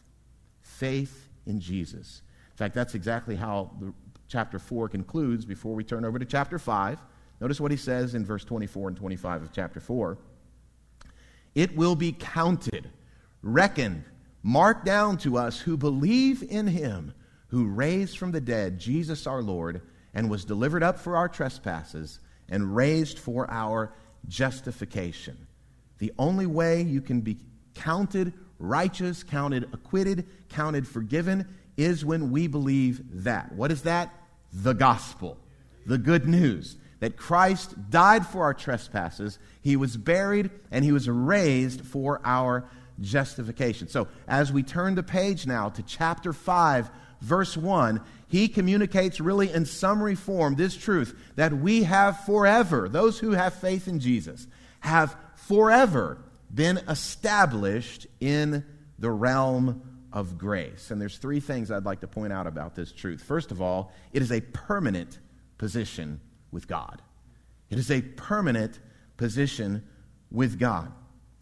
Faith 0.63 1.29
in 1.45 1.60
Jesus. 1.60 2.24
In 2.53 2.57
fact, 2.57 2.74
that's 2.74 2.95
exactly 2.95 3.36
how 3.36 3.69
the, 3.79 3.93
chapter 4.27 4.60
4 4.60 4.89
concludes 4.89 5.46
before 5.46 5.75
we 5.75 5.84
turn 5.84 6.06
over 6.06 6.20
to 6.20 6.25
chapter 6.25 6.60
5. 6.60 7.00
Notice 7.42 7.60
what 7.60 7.72
he 7.72 7.77
says 7.77 8.15
in 8.15 8.25
verse 8.25 8.44
24 8.44 8.89
and 8.89 8.98
25 8.98 9.44
of 9.44 9.51
chapter 9.51 9.80
4. 9.80 10.18
It 11.56 11.75
will 11.75 11.96
be 11.96 12.12
counted, 12.12 12.89
reckoned, 13.42 14.03
marked 14.42 14.86
down 14.86 15.18
to 15.20 15.38
us 15.38 15.60
who 15.60 15.77
believe 15.77 16.44
in 16.44 16.68
him 16.68 17.13
who 17.48 17.68
raised 17.68 18.18
from 18.18 18.32
the 18.32 18.42
dead 18.42 18.80
Jesus 18.80 19.27
our 19.27 19.44
Lord 19.44 19.82
and 20.15 20.30
was 20.30 20.44
delivered 20.44 20.82
up 20.82 20.98
for 20.98 21.15
our 21.15 21.30
trespasses 21.30 22.20
and 22.50 22.75
raised 22.75 23.20
for 23.20 23.50
our 23.51 23.94
justification. 24.27 25.48
The 26.00 26.12
only 26.18 26.48
way 26.48 26.82
you 26.82 27.00
can 27.00 27.22
be 27.22 27.38
counted 27.75 28.34
righteous, 28.58 29.24
counted 29.24 29.65
acquitted, 29.74 30.27
counted 30.50 30.88
forgiven 30.88 31.48
is 31.77 32.06
when 32.06 32.32
we 32.32 32.48
believe 32.48 33.24
that. 33.24 33.53
What 33.53 33.72
is 33.72 33.84
that? 33.84 34.13
The 34.51 34.74
gospel, 34.74 35.38
the 35.86 35.98
good 35.98 36.27
news 36.27 36.77
that 37.00 37.18
Christ 37.18 37.89
died 37.89 38.25
for 38.25 38.44
our 38.44 38.53
trespasses, 38.53 39.38
he 39.62 39.75
was 39.75 39.98
buried, 39.98 40.51
and 40.72 40.86
he 40.86 40.92
was 40.92 41.10
raised 41.10 41.82
for 41.82 42.22
our 42.24 42.65
justification. 43.01 43.89
So, 43.89 44.08
as 44.27 44.53
we 44.53 44.63
turn 44.63 44.96
the 44.96 45.03
page 45.03 45.46
now 45.46 45.70
to 45.70 45.84
chapter 45.84 46.32
5, 46.32 46.89
verse 47.20 47.58
1, 47.58 48.00
he 48.27 48.48
communicates 48.48 49.20
really 49.20 49.51
in 49.51 49.65
summary 49.65 50.15
form 50.15 50.56
this 50.56 50.77
truth 50.77 51.13
that 51.36 51.53
we 51.53 51.84
have 51.84 52.25
forever, 52.25 52.88
those 52.88 53.20
who 53.20 53.32
have 53.32 53.53
faith 53.53 53.88
in 53.88 54.00
Jesus, 54.00 54.48
have 54.80 55.15
forever 55.36 56.20
been 56.53 56.77
established 56.88 58.08
in 58.20 58.63
the 58.98 59.12
realm 59.12 59.82
of 60.13 60.38
grace. 60.38 60.91
And 60.91 61.01
there's 61.01 61.17
three 61.17 61.39
things 61.39 61.72
I'd 61.72 61.86
like 61.86 62.00
to 62.01 62.08
point 62.08 62.32
out 62.32 62.48
about 62.48 62.75
this 62.75 62.91
truth. 62.91 63.22
First 63.22 63.51
of 63.51 63.62
all, 63.62 63.91
it 64.13 64.22
is 64.22 64.32
a 64.32 64.39
permanent 64.41 65.20
position 65.58 66.22
with 66.51 66.67
God. 66.67 67.01
It 67.70 67.79
is 67.79 67.91
a 67.91 68.01
permanent 68.01 68.79
position 69.17 69.84
with 70.32 70.60
God. 70.60 70.91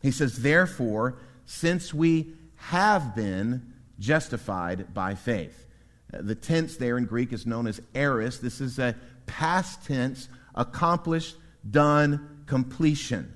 He 0.02 0.12
says, 0.12 0.42
therefore, 0.42 1.20
since 1.46 1.94
we 1.94 2.34
have 2.56 3.16
been 3.16 3.74
justified 4.00 4.94
by 4.94 5.16
faith. 5.16 5.68
Uh, 6.14 6.20
the 6.22 6.36
tense 6.36 6.78
there 6.78 6.98
in 6.98 7.06
Greek 7.06 7.32
is 7.32 7.46
known 7.46 7.68
as 7.68 7.82
aorist. 7.96 8.42
This 8.42 8.60
is 8.60 8.80
a 8.80 8.96
past 9.26 9.86
tense, 9.86 10.28
accomplished, 10.56 11.36
done, 11.70 12.44
completion. 12.48 13.34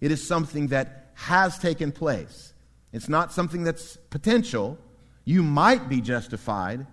It 0.00 0.10
is 0.10 0.26
something 0.26 0.68
that 0.68 1.12
has 1.14 1.58
taken 1.58 1.92
place. 1.92 2.52
It's 2.92 3.08
not 3.08 3.32
something 3.32 3.64
that's 3.64 3.96
potential. 4.10 4.78
You 5.24 5.42
might 5.42 5.88
be 5.88 6.00
justified. 6.00 6.86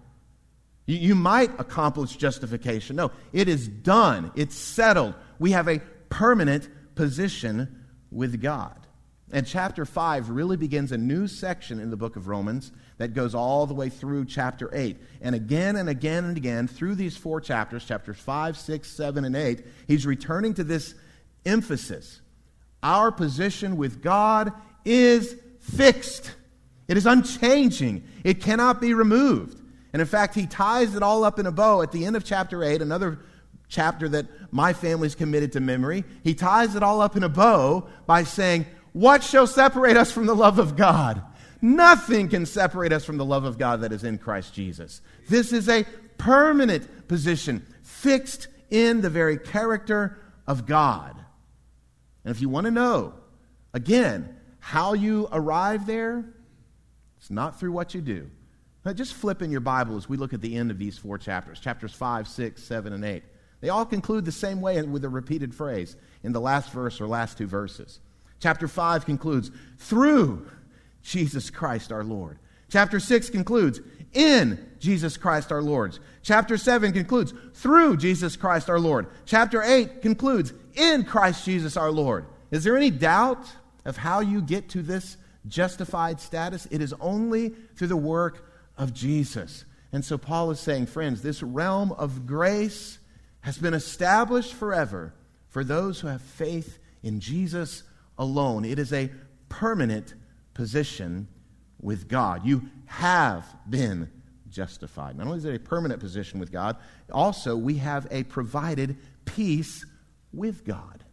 You, 0.86 0.98
you 0.98 1.16
might 1.16 1.60
accomplish 1.60 2.16
justification. 2.16 2.96
No, 2.96 3.12
it 3.34 3.48
is 3.48 3.68
done. 3.68 4.32
It's 4.36 4.56
settled. 4.56 5.16
We 5.38 5.52
have 5.52 5.68
a 5.68 5.80
permanent 6.10 6.70
position 6.96 7.86
with 8.12 8.42
God. 8.42 8.76
And 9.32 9.46
chapter 9.46 9.86
5 9.86 10.30
really 10.30 10.58
begins 10.58 10.92
a 10.92 10.98
new 10.98 11.28
section 11.28 11.80
in 11.80 11.92
the 11.92 11.98
book 11.98 12.16
of 12.16 12.28
Romans 12.28 12.72
that 12.98 13.14
goes 13.14 13.36
all 13.36 13.68
the 13.68 13.76
way 13.76 13.90
through 13.90 14.26
chapter 14.26 14.70
8. 14.74 14.98
And 15.22 15.36
again 15.36 15.76
and 15.76 15.88
again 15.88 16.26
and 16.26 16.36
again, 16.36 16.68
through 16.68 16.96
these 16.96 17.16
four 17.16 17.40
chapters, 17.40 17.86
chapters 17.86 18.18
5, 18.18 18.58
6, 18.58 18.90
7, 18.90 19.26
and 19.26 19.36
8, 19.36 19.64
he's 19.88 20.08
returning 20.08 20.56
to 20.56 20.64
this 20.64 20.96
emphasis. 21.46 22.22
Our 22.82 23.12
position 23.12 23.78
with 23.78 24.02
God 24.02 24.52
is 24.84 25.36
fixed, 25.60 26.34
it 26.88 26.98
is 26.98 27.06
unchanging, 27.06 28.04
it 28.24 28.42
cannot 28.42 28.82
be 28.82 28.94
removed. 28.94 29.60
And 29.94 30.02
in 30.02 30.08
fact, 30.08 30.36
he 30.36 30.46
ties 30.46 30.96
it 30.96 31.04
all 31.04 31.24
up 31.24 31.40
in 31.40 31.46
a 31.46 31.52
bow 31.52 31.82
at 31.82 31.92
the 31.92 32.06
end 32.06 32.16
of 32.16 32.24
chapter 32.24 32.64
8, 32.64 32.82
another 32.82 33.20
chapter 33.68 34.10
that 34.10 34.28
my 34.52 34.74
family's 34.74 35.16
committed 35.16 35.54
to 35.54 35.60
memory. 35.60 36.04
He 36.24 36.34
ties 36.34 36.76
it 36.76 36.84
all 36.84 37.02
up 37.02 37.16
in 37.16 37.24
a 37.24 37.30
bow 37.30 37.88
by 38.06 38.24
saying, 38.24 38.66
What 38.94 39.24
shall 39.24 39.48
separate 39.48 39.98
us 39.98 40.12
from 40.12 40.26
the 40.26 40.36
love 40.36 40.60
of 40.60 40.76
God? 40.76 41.22
Nothing 41.62 42.30
can 42.30 42.46
separate 42.46 42.94
us 42.94 43.06
from 43.06 43.18
the 43.18 43.26
love 43.26 43.44
of 43.44 43.58
God 43.58 43.82
that 43.82 43.92
is 43.92 44.04
in 44.04 44.18
Christ 44.18 44.54
Jesus. 44.54 45.02
This 45.28 45.52
is 45.52 45.68
a 45.68 45.86
permanent 46.18 47.08
position, 47.08 47.66
fixed 47.84 48.48
in 48.70 49.02
the 49.02 49.10
very 49.10 49.38
character 49.38 50.20
of 50.48 50.66
God. 50.66 51.16
And 52.24 52.34
if 52.34 52.42
you 52.42 52.50
want 52.50 52.66
to 52.66 52.72
know, 52.72 53.14
again, 53.74 54.36
how 54.70 54.94
you 54.94 55.28
arrive 55.32 55.88
there, 55.88 56.24
it's 57.18 57.32
not 57.32 57.60
through 57.60 57.72
what 57.72 57.96
you 57.96 58.02
do. 58.02 58.30
Now, 58.86 58.94
just 58.94 59.16
flip 59.16 59.42
in 59.42 59.50
your 59.50 59.62
Bible 59.62 59.98
as 59.98 60.08
we 60.08 60.16
look 60.16 60.32
at 60.32 60.42
the 60.42 60.56
end 60.56 60.70
of 60.70 60.78
these 60.78 60.96
four 60.96 61.18
chapters 61.18 61.60
chapters 61.60 61.92
5, 61.92 62.28
6, 62.28 62.64
7, 62.64 62.94
and 62.94 63.04
8. 63.04 63.24
They 63.62 63.70
all 63.70 63.84
conclude 63.84 64.26
the 64.26 64.32
same 64.32 64.62
way 64.62 64.80
with 64.84 65.04
a 65.04 65.10
repeated 65.10 65.56
phrase 65.56 65.96
in 66.22 66.34
the 66.34 66.40
last 66.40 66.72
verse 66.72 67.02
or 67.02 67.08
last 67.08 67.40
two 67.40 67.48
verses. 67.48 68.00
Chapter 68.40 68.68
5 68.68 69.08
concludes, 69.08 69.50
through 69.80 70.48
Jesus 71.02 71.50
Christ 71.50 71.92
our 71.92 72.04
Lord. 72.04 72.38
Chapter 72.70 73.00
6 73.00 73.32
concludes, 73.32 73.82
in 74.14 74.64
Jesus 74.78 75.18
Christ 75.18 75.52
our 75.52 75.64
Lord. 75.64 75.98
Chapter 76.22 76.58
7 76.58 76.94
concludes, 76.94 77.34
through 77.56 77.98
Jesus 77.98 78.36
Christ 78.36 78.70
our 78.70 78.80
Lord. 78.80 79.08
Chapter 79.26 79.64
8 79.64 80.04
concludes, 80.04 80.54
in 80.76 81.06
Christ 81.06 81.44
Jesus 81.44 81.76
our 81.76 81.90
Lord. 81.90 82.28
Is 82.52 82.64
there 82.64 82.78
any 82.78 82.92
doubt 82.92 83.48
of 83.90 83.98
how 83.98 84.22
you 84.22 84.42
get 84.42 84.70
to 84.70 84.82
this 84.82 85.18
justified 85.48 86.22
status? 86.22 86.68
It 86.72 86.82
is 86.82 86.94
only 87.02 87.50
through 87.76 87.88
the 87.88 87.98
work 87.98 88.46
of 88.78 88.94
Jesus. 88.94 89.66
And 89.92 90.06
so 90.06 90.18
Paul 90.18 90.52
is 90.52 90.60
saying, 90.60 90.86
friends, 90.86 91.22
this 91.22 91.42
realm 91.42 91.92
of 91.92 92.26
grace 92.26 93.00
has 93.42 93.58
been 93.58 93.74
established 93.74 94.54
forever 94.54 95.14
for 95.50 95.64
those 95.64 96.00
who 96.00 96.08
have 96.08 96.22
faith 96.22 96.78
in 97.02 97.20
Jesus 97.20 97.84
alone. 98.18 98.66
It 98.66 98.80
is 98.80 98.94
a 98.94 99.10
permanent 99.50 100.14
position 100.54 101.28
with 101.82 102.08
God. 102.08 102.46
You 102.46 102.70
have 102.86 103.46
been 103.68 104.12
justified. 104.50 105.18
Not 105.18 105.28
only 105.28 105.40
is 105.40 105.46
it 105.46 105.56
a 105.56 105.60
permanent 105.60 106.00
position 106.00 106.40
with 106.40 106.52
God, 106.52 106.76
also 107.12 107.56
we 107.56 107.76
have 107.76 108.08
a 108.12 108.24
provided 108.24 108.98
peace 109.26 109.86
with 110.34 110.66
God. 110.66 111.04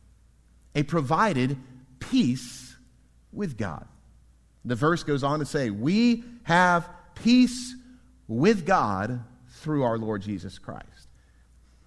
A 0.74 0.82
provided 0.82 1.56
peace 2.00 2.65
with 3.36 3.56
God. 3.56 3.86
The 4.64 4.74
verse 4.74 5.04
goes 5.04 5.22
on 5.22 5.38
to 5.38 5.46
say, 5.46 5.70
We 5.70 6.24
have 6.42 6.88
peace 7.14 7.74
with 8.28 8.66
God 8.66 9.22
through 9.48 9.84
our 9.84 9.98
Lord 9.98 10.22
Jesus 10.22 10.58
Christ. 10.58 11.08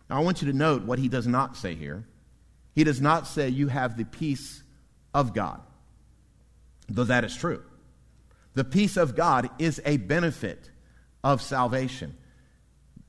Now, 0.10 0.18
I 0.18 0.24
want 0.24 0.42
you 0.42 0.52
to 0.52 0.58
note 0.58 0.84
what 0.84 1.00
he 1.00 1.08
does 1.08 1.28
not 1.28 1.56
say 1.56 1.76
here. 1.76 2.06
He 2.74 2.84
does 2.84 3.02
not 3.02 3.28
say 3.28 3.50
you 3.50 3.68
have 3.68 3.98
the 3.98 4.06
peace 4.06 4.64
of 5.14 5.34
God, 5.34 5.62
though 6.88 7.04
that 7.04 7.26
is 7.26 7.36
true. 7.36 7.62
The 8.54 8.64
peace 8.64 8.98
of 8.98 9.16
God 9.16 9.50
is 9.60 9.82
a 9.86 9.98
benefit 9.98 10.70
of 11.24 11.42
salvation, 11.42 12.16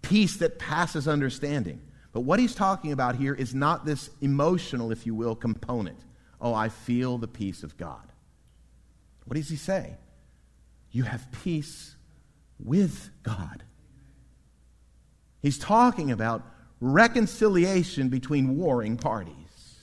peace 0.03 0.37
that 0.39 0.59
passes 0.59 1.07
understanding. 1.09 1.81
But 2.13 2.23
what 2.23 2.41
he's 2.41 2.55
talking 2.55 2.93
about 2.93 3.15
here 3.15 3.35
is 3.35 3.55
not 3.55 3.87
this 3.87 4.11
emotional, 4.21 4.91
if 4.91 5.07
you 5.07 5.15
will, 5.15 5.37
component. 5.37 5.99
Oh, 6.41 6.53
I 6.53 6.69
feel 6.69 7.19
the 7.19 7.29
peace 7.29 7.63
of 7.63 7.77
God. 7.77 8.10
What 9.31 9.37
does 9.37 9.49
he 9.49 9.55
say? 9.55 9.95
You 10.91 11.05
have 11.05 11.31
peace 11.31 11.95
with 12.59 13.11
God. 13.23 13.63
He's 15.41 15.57
talking 15.57 16.11
about 16.11 16.45
reconciliation 16.81 18.09
between 18.09 18.57
warring 18.57 18.97
parties. 18.97 19.77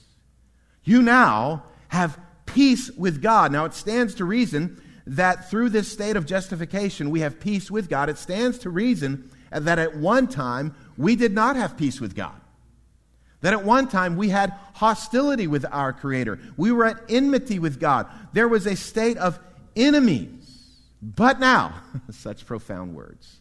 You 0.84 1.00
now 1.00 1.62
have 1.88 2.20
peace 2.44 2.90
with 2.90 3.22
God. 3.22 3.50
Now, 3.50 3.64
it 3.64 3.72
stands 3.72 4.14
to 4.16 4.26
reason 4.26 4.82
that 5.06 5.48
through 5.48 5.70
this 5.70 5.90
state 5.90 6.16
of 6.16 6.26
justification, 6.26 7.08
we 7.08 7.20
have 7.20 7.40
peace 7.40 7.70
with 7.70 7.88
God. 7.88 8.10
It 8.10 8.18
stands 8.18 8.58
to 8.58 8.68
reason 8.68 9.30
that 9.50 9.78
at 9.78 9.96
one 9.96 10.28
time 10.28 10.74
we 10.98 11.16
did 11.16 11.32
not 11.32 11.56
have 11.56 11.74
peace 11.78 12.02
with 12.02 12.14
God. 12.14 12.38
That 13.40 13.52
at 13.52 13.64
one 13.64 13.88
time 13.88 14.16
we 14.16 14.30
had 14.30 14.52
hostility 14.74 15.46
with 15.46 15.64
our 15.70 15.92
Creator. 15.92 16.40
We 16.56 16.72
were 16.72 16.86
at 16.86 17.00
enmity 17.08 17.58
with 17.58 17.78
God. 17.78 18.06
There 18.32 18.48
was 18.48 18.66
a 18.66 18.74
state 18.74 19.16
of 19.16 19.38
enemies. 19.76 20.34
But 21.00 21.38
now, 21.38 21.74
such 22.10 22.46
profound 22.46 22.94
words, 22.94 23.40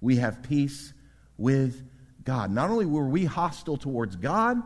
we 0.00 0.16
have 0.16 0.42
peace 0.42 0.92
with 1.38 1.88
God. 2.24 2.50
Not 2.50 2.70
only 2.70 2.86
were 2.86 3.06
we 3.06 3.24
hostile 3.24 3.76
towards 3.76 4.16
God, 4.16 4.60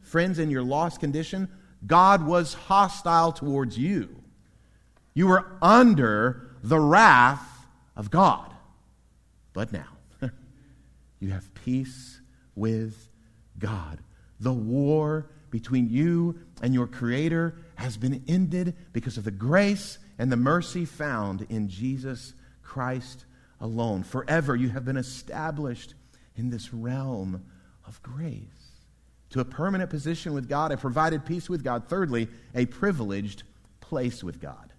friends, 0.00 0.40
in 0.40 0.50
your 0.50 0.62
lost 0.62 0.98
condition, 0.98 1.48
God 1.86 2.26
was 2.26 2.54
hostile 2.54 3.30
towards 3.30 3.78
you. 3.78 4.16
You 5.14 5.28
were 5.28 5.46
under 5.62 6.56
the 6.62 6.80
wrath 6.80 7.66
of 7.94 8.10
God. 8.10 8.52
But 9.52 9.72
now, 9.72 9.88
you 11.20 11.30
have 11.30 11.54
peace 11.54 12.20
with 12.56 13.08
God 13.58 13.98
The 14.40 14.52
war 14.52 15.30
between 15.50 15.88
you 15.88 16.38
and 16.62 16.74
your 16.74 16.86
Creator 16.86 17.56
has 17.76 17.96
been 17.96 18.22
ended 18.28 18.74
because 18.92 19.16
of 19.16 19.24
the 19.24 19.30
grace 19.30 19.98
and 20.18 20.30
the 20.30 20.36
mercy 20.36 20.84
found 20.84 21.46
in 21.48 21.68
Jesus 21.68 22.34
Christ 22.62 23.24
alone. 23.60 24.02
Forever 24.02 24.54
you 24.54 24.68
have 24.68 24.84
been 24.84 24.96
established 24.96 25.94
in 26.36 26.50
this 26.50 26.72
realm 26.72 27.44
of 27.86 28.02
grace. 28.02 28.42
To 29.30 29.40
a 29.40 29.44
permanent 29.44 29.90
position 29.90 30.32
with 30.32 30.48
God, 30.48 30.72
a 30.72 30.76
provided 30.76 31.24
peace 31.24 31.48
with 31.48 31.62
God. 31.62 31.88
Thirdly, 31.88 32.28
a 32.54 32.66
privileged 32.66 33.42
place 33.80 34.22
with 34.24 34.40
God. 34.40 34.72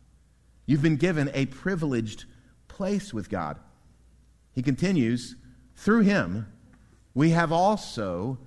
You've 0.65 0.81
been 0.81 0.97
given 0.97 1.29
a 1.33 1.47
privileged 1.47 2.25
place 2.67 3.13
with 3.13 3.29
God. 3.29 3.57
He 4.53 4.61
continues, 4.61 5.35
through 5.75 6.01
him, 6.01 6.47
we 7.13 7.31
have 7.31 7.51
also 7.51 8.39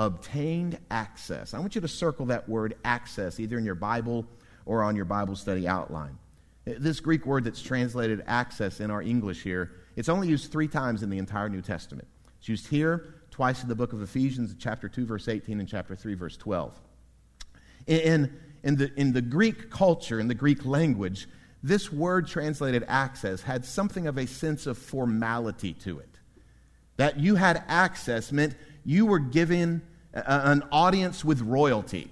obtained 0.00 0.78
access. 0.90 1.52
I 1.52 1.58
want 1.58 1.74
you 1.74 1.82
to 1.82 1.88
circle 1.88 2.26
that 2.26 2.48
word 2.48 2.74
access 2.84 3.38
either 3.38 3.58
in 3.58 3.66
your 3.66 3.74
Bible 3.74 4.26
or 4.64 4.82
on 4.82 4.96
your 4.96 5.04
Bible 5.04 5.36
study 5.36 5.68
outline. 5.68 6.18
This 6.64 7.00
Greek 7.00 7.26
word 7.26 7.44
that's 7.44 7.60
translated 7.60 8.24
access 8.26 8.80
in 8.80 8.90
our 8.90 9.02
English 9.02 9.42
here, 9.42 9.72
it's 9.96 10.08
only 10.08 10.26
used 10.26 10.50
three 10.50 10.68
times 10.68 11.02
in 11.02 11.10
the 11.10 11.18
entire 11.18 11.50
New 11.50 11.60
Testament. 11.60 12.08
It's 12.38 12.48
used 12.48 12.68
here, 12.68 13.14
twice 13.30 13.62
in 13.62 13.68
the 13.68 13.74
book 13.74 13.92
of 13.92 14.00
Ephesians, 14.00 14.54
chapter 14.58 14.88
2, 14.88 15.04
verse 15.04 15.28
18, 15.28 15.60
and 15.60 15.68
chapter 15.68 15.94
3, 15.94 16.14
verse 16.14 16.38
12. 16.38 16.80
In, 17.86 18.34
in, 18.62 18.76
the, 18.76 18.90
in 18.98 19.12
the 19.12 19.20
Greek 19.20 19.68
culture, 19.68 20.18
in 20.18 20.28
the 20.28 20.34
Greek 20.34 20.64
language, 20.64 21.28
this 21.62 21.92
word 21.92 22.26
translated 22.26 22.86
access 22.88 23.42
had 23.42 23.66
something 23.66 24.06
of 24.06 24.16
a 24.16 24.26
sense 24.26 24.66
of 24.66 24.78
formality 24.78 25.74
to 25.74 25.98
it. 25.98 26.08
That 26.96 27.20
you 27.20 27.34
had 27.34 27.62
access 27.68 28.32
meant 28.32 28.54
you 28.84 29.04
were 29.04 29.18
given 29.18 29.82
an 30.12 30.62
audience 30.72 31.24
with 31.24 31.40
royalty. 31.40 32.10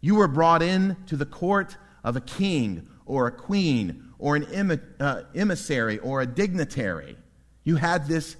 You 0.00 0.16
were 0.16 0.28
brought 0.28 0.62
in 0.62 0.96
to 1.06 1.16
the 1.16 1.26
court 1.26 1.76
of 2.04 2.16
a 2.16 2.20
king 2.20 2.88
or 3.06 3.26
a 3.26 3.32
queen 3.32 4.10
or 4.18 4.36
an 4.36 4.80
uh, 5.00 5.22
emissary 5.34 5.98
or 5.98 6.20
a 6.20 6.26
dignitary. 6.26 7.16
You 7.64 7.76
had 7.76 8.06
this 8.06 8.36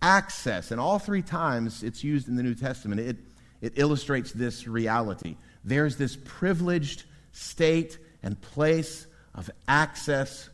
access, 0.00 0.70
and 0.70 0.80
all 0.80 0.98
three 0.98 1.22
times 1.22 1.82
it's 1.82 2.04
used 2.04 2.28
in 2.28 2.36
the 2.36 2.42
New 2.42 2.54
Testament, 2.54 3.00
it, 3.00 3.16
it 3.60 3.72
illustrates 3.76 4.32
this 4.32 4.66
reality. 4.66 5.36
There's 5.64 5.96
this 5.96 6.16
privileged 6.24 7.04
state 7.32 7.98
and 8.22 8.40
place 8.40 9.06
of 9.34 9.50
access 9.68 10.48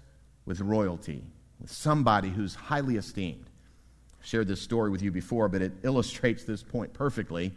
with 0.44 0.60
royalty, 0.60 1.22
with 1.60 1.70
somebody 1.70 2.28
who's 2.28 2.54
highly 2.54 2.96
esteemed 2.96 3.45
shared 4.26 4.48
this 4.48 4.60
story 4.60 4.90
with 4.90 5.02
you 5.02 5.12
before, 5.12 5.48
but 5.48 5.62
it 5.62 5.72
illustrates 5.84 6.42
this 6.42 6.60
point 6.60 6.92
perfectly. 6.92 7.52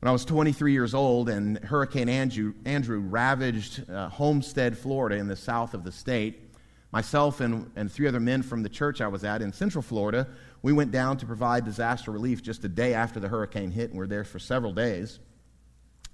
When 0.00 0.08
I 0.08 0.12
was 0.12 0.24
23 0.24 0.72
years 0.72 0.94
old 0.94 1.28
and 1.28 1.58
Hurricane 1.58 2.08
Andrew, 2.08 2.54
Andrew 2.64 2.98
ravaged 2.98 3.88
uh, 3.88 4.08
Homestead, 4.08 4.76
Florida, 4.76 5.14
in 5.14 5.28
the 5.28 5.36
south 5.36 5.74
of 5.74 5.84
the 5.84 5.92
state, 5.92 6.42
myself 6.90 7.40
and, 7.40 7.70
and 7.76 7.90
three 7.90 8.08
other 8.08 8.18
men 8.18 8.42
from 8.42 8.64
the 8.64 8.68
church 8.68 9.00
I 9.00 9.06
was 9.06 9.22
at 9.22 9.42
in 9.42 9.52
Central 9.52 9.80
Florida, 9.80 10.26
we 10.60 10.72
went 10.72 10.90
down 10.90 11.18
to 11.18 11.26
provide 11.26 11.64
disaster 11.64 12.10
relief 12.10 12.42
just 12.42 12.64
a 12.64 12.68
day 12.68 12.92
after 12.92 13.20
the 13.20 13.28
hurricane 13.28 13.70
hit, 13.70 13.90
and 13.90 13.92
we 13.92 14.00
were 14.00 14.08
there 14.08 14.24
for 14.24 14.40
several 14.40 14.72
days, 14.72 15.20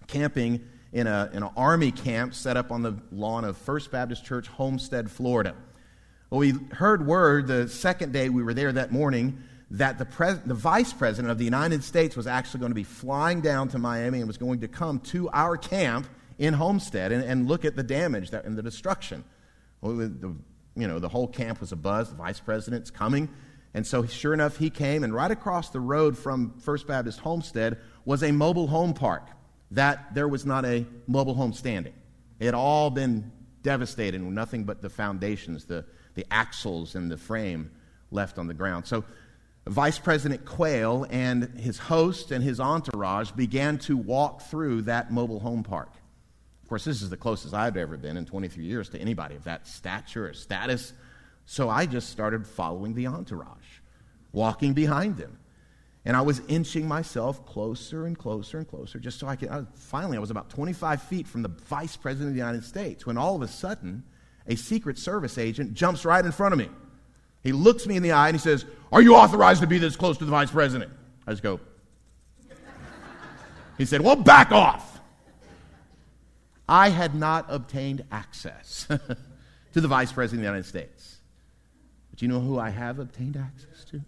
camping 0.07 0.61
in, 0.93 1.07
a, 1.07 1.31
in 1.33 1.43
an 1.43 1.50
army 1.57 1.93
camp 1.93 2.35
set 2.35 2.59
up 2.59 2.71
on 2.71 2.83
the 2.83 2.95
lawn 3.11 3.47
of 3.47 3.57
First 3.57 3.91
Baptist 3.91 4.23
Church, 4.23 4.49
Homestead, 4.49 5.11
Florida. 5.11 5.55
Well, 6.29 6.41
we 6.41 6.52
heard 6.73 7.07
word 7.07 7.47
the 7.47 7.69
second 7.69 8.12
day 8.12 8.29
we 8.29 8.43
were 8.43 8.55
there 8.55 8.73
that 8.73 8.93
morning 8.93 9.43
that 9.73 9.99
the, 9.99 10.05
pres- 10.05 10.41
the 10.45 10.55
vice 10.55 10.93
president 10.93 11.31
of 11.31 11.38
the 11.38 11.45
United 11.45 11.83
States 11.83 12.14
was 12.14 12.26
actually 12.26 12.61
going 12.61 12.71
to 12.71 12.76
be 12.76 12.85
flying 12.85 13.41
down 13.41 13.69
to 13.69 13.79
Miami 13.79 14.19
and 14.19 14.26
was 14.26 14.37
going 14.37 14.61
to 14.61 14.69
come 14.69 15.00
to 15.00 15.31
our 15.31 15.57
camp 15.57 16.07
in 16.38 16.52
Homestead 16.52 17.11
and, 17.11 17.25
and 17.25 17.49
look 17.49 17.64
at 17.64 17.75
the 17.75 17.83
damage 17.83 18.31
that, 18.31 18.44
and 18.44 18.57
the 18.57 18.62
destruction. 18.62 19.25
Well, 19.81 19.97
the, 19.97 20.37
you 20.77 20.87
know, 20.87 20.99
the 20.99 21.09
whole 21.09 21.27
camp 21.27 21.61
was 21.61 21.73
abuzz. 21.73 22.11
The 22.11 22.16
vice 22.16 22.38
president's 22.38 22.90
coming. 22.90 23.31
And 23.73 23.87
so, 23.87 24.05
sure 24.05 24.35
enough, 24.35 24.59
he 24.59 24.68
came, 24.68 25.05
and 25.05 25.14
right 25.14 25.31
across 25.31 25.70
the 25.70 25.81
road 25.81 26.18
from 26.18 26.59
First 26.61 26.87
Baptist 26.87 27.20
Homestead 27.20 27.79
was 28.05 28.23
a 28.23 28.31
mobile 28.31 28.66
home 28.66 28.92
park 28.92 29.27
that 29.70 30.14
there 30.14 30.29
was 30.29 30.44
not 30.44 30.66
a 30.66 30.85
mobile 31.07 31.35
home 31.35 31.55
standing. 31.55 31.94
It 32.38 32.44
had 32.44 32.55
all 32.55 32.90
been 32.90 33.33
devastated, 33.62 34.20
nothing 34.20 34.64
but 34.64 34.83
the 34.83 34.90
foundations, 34.90 35.64
the, 35.64 35.87
the 36.14 36.27
axles, 36.31 36.94
and 36.94 37.11
the 37.11 37.16
frame 37.16 37.70
left 38.11 38.37
on 38.37 38.47
the 38.47 38.55
ground. 38.55 38.87
So, 38.87 39.05
Vice 39.66 39.98
President 39.98 40.44
Quayle 40.44 41.07
and 41.11 41.59
his 41.59 41.79
host 41.79 42.33
and 42.33 42.42
his 42.42 42.59
entourage 42.59 43.31
began 43.31 43.79
to 43.79 43.96
walk 43.96 44.42
through 44.42 44.83
that 44.83 45.12
mobile 45.12 45.38
home 45.38 45.62
park. 45.62 45.92
Of 46.62 46.68
course, 46.68 46.85
this 46.85 47.01
is 47.01 47.11
the 47.11 47.16
closest 47.16 47.55
I've 47.55 47.77
ever 47.77 47.96
been 47.96 48.16
in 48.16 48.27
23 48.27 48.64
years 48.64 48.88
to 48.90 48.98
anybody 48.98 49.37
of 49.37 49.44
that 49.44 49.68
stature 49.68 50.29
or 50.29 50.33
status. 50.33 50.92
So 51.46 51.68
I 51.68 51.87
just 51.87 52.09
started 52.09 52.46
following 52.46 52.94
the 52.94 53.07
entourage, 53.07 53.81
walking 54.33 54.72
behind 54.72 55.16
them. 55.16 55.38
And 56.05 56.16
I 56.16 56.22
was 56.22 56.40
inching 56.48 56.88
myself 56.88 57.46
closer 57.46 58.07
and 58.07 58.18
closer 58.18 58.59
and 58.59 58.66
closer 58.66 58.98
just 58.98 59.20
so 59.20 59.29
I 59.29 59.37
could. 59.37 59.48
I, 59.48 59.62
finally, 59.77 60.16
I 60.16 60.20
was 60.20 60.33
about 60.33 60.51
25 60.51 61.03
feet 61.03 61.29
from 61.29 61.42
the 61.42 61.48
Vice 61.48 61.96
President 61.96 62.31
of 62.31 62.35
the 62.35 62.40
United 62.40 62.64
States 62.64 63.07
when 63.07 63.16
all 63.16 63.37
of 63.37 63.42
a 63.42 63.48
sudden 63.48 64.03
a 64.48 64.57
Secret 64.57 64.98
Service 64.98 65.38
agent 65.38 65.75
jumps 65.75 66.05
right 66.05 66.25
in 66.25 66.33
front 66.33 66.53
of 66.53 66.59
me. 66.59 66.68
He 67.44 67.53
looks 67.53 67.87
me 67.87 67.96
in 67.96 68.03
the 68.03 68.12
eye 68.12 68.29
and 68.29 68.35
he 68.35 68.40
says, 68.40 68.64
Are 68.92 69.00
you 69.00 69.16
authorized 69.16 69.62
to 69.62 69.66
be 69.66 69.78
this 69.78 69.96
close 69.96 70.18
to 70.18 70.24
the 70.26 70.31
vice 70.31 70.50
president? 70.50 70.92
I 71.26 71.31
just 71.33 71.42
go, 71.42 71.59
He 73.78 73.87
said, 73.87 74.02
Well, 74.02 74.16
back 74.16 74.52
off. 74.52 75.00
I 76.68 76.90
had 76.90 77.14
not 77.14 77.46
obtained 77.48 78.05
access 78.12 78.87
to 79.72 79.81
the 79.81 79.88
vice 79.88 80.12
president 80.12 80.40
of 80.40 80.42
the 80.42 80.48
United 80.48 80.68
States. 80.68 81.18
But 82.11 82.22
you 82.22 82.28
know 82.28 82.40
who 82.40 82.59
I 82.59 82.70
have 82.70 82.98
obtained 82.98 83.37
access 83.37 83.85
to? 83.87 84.02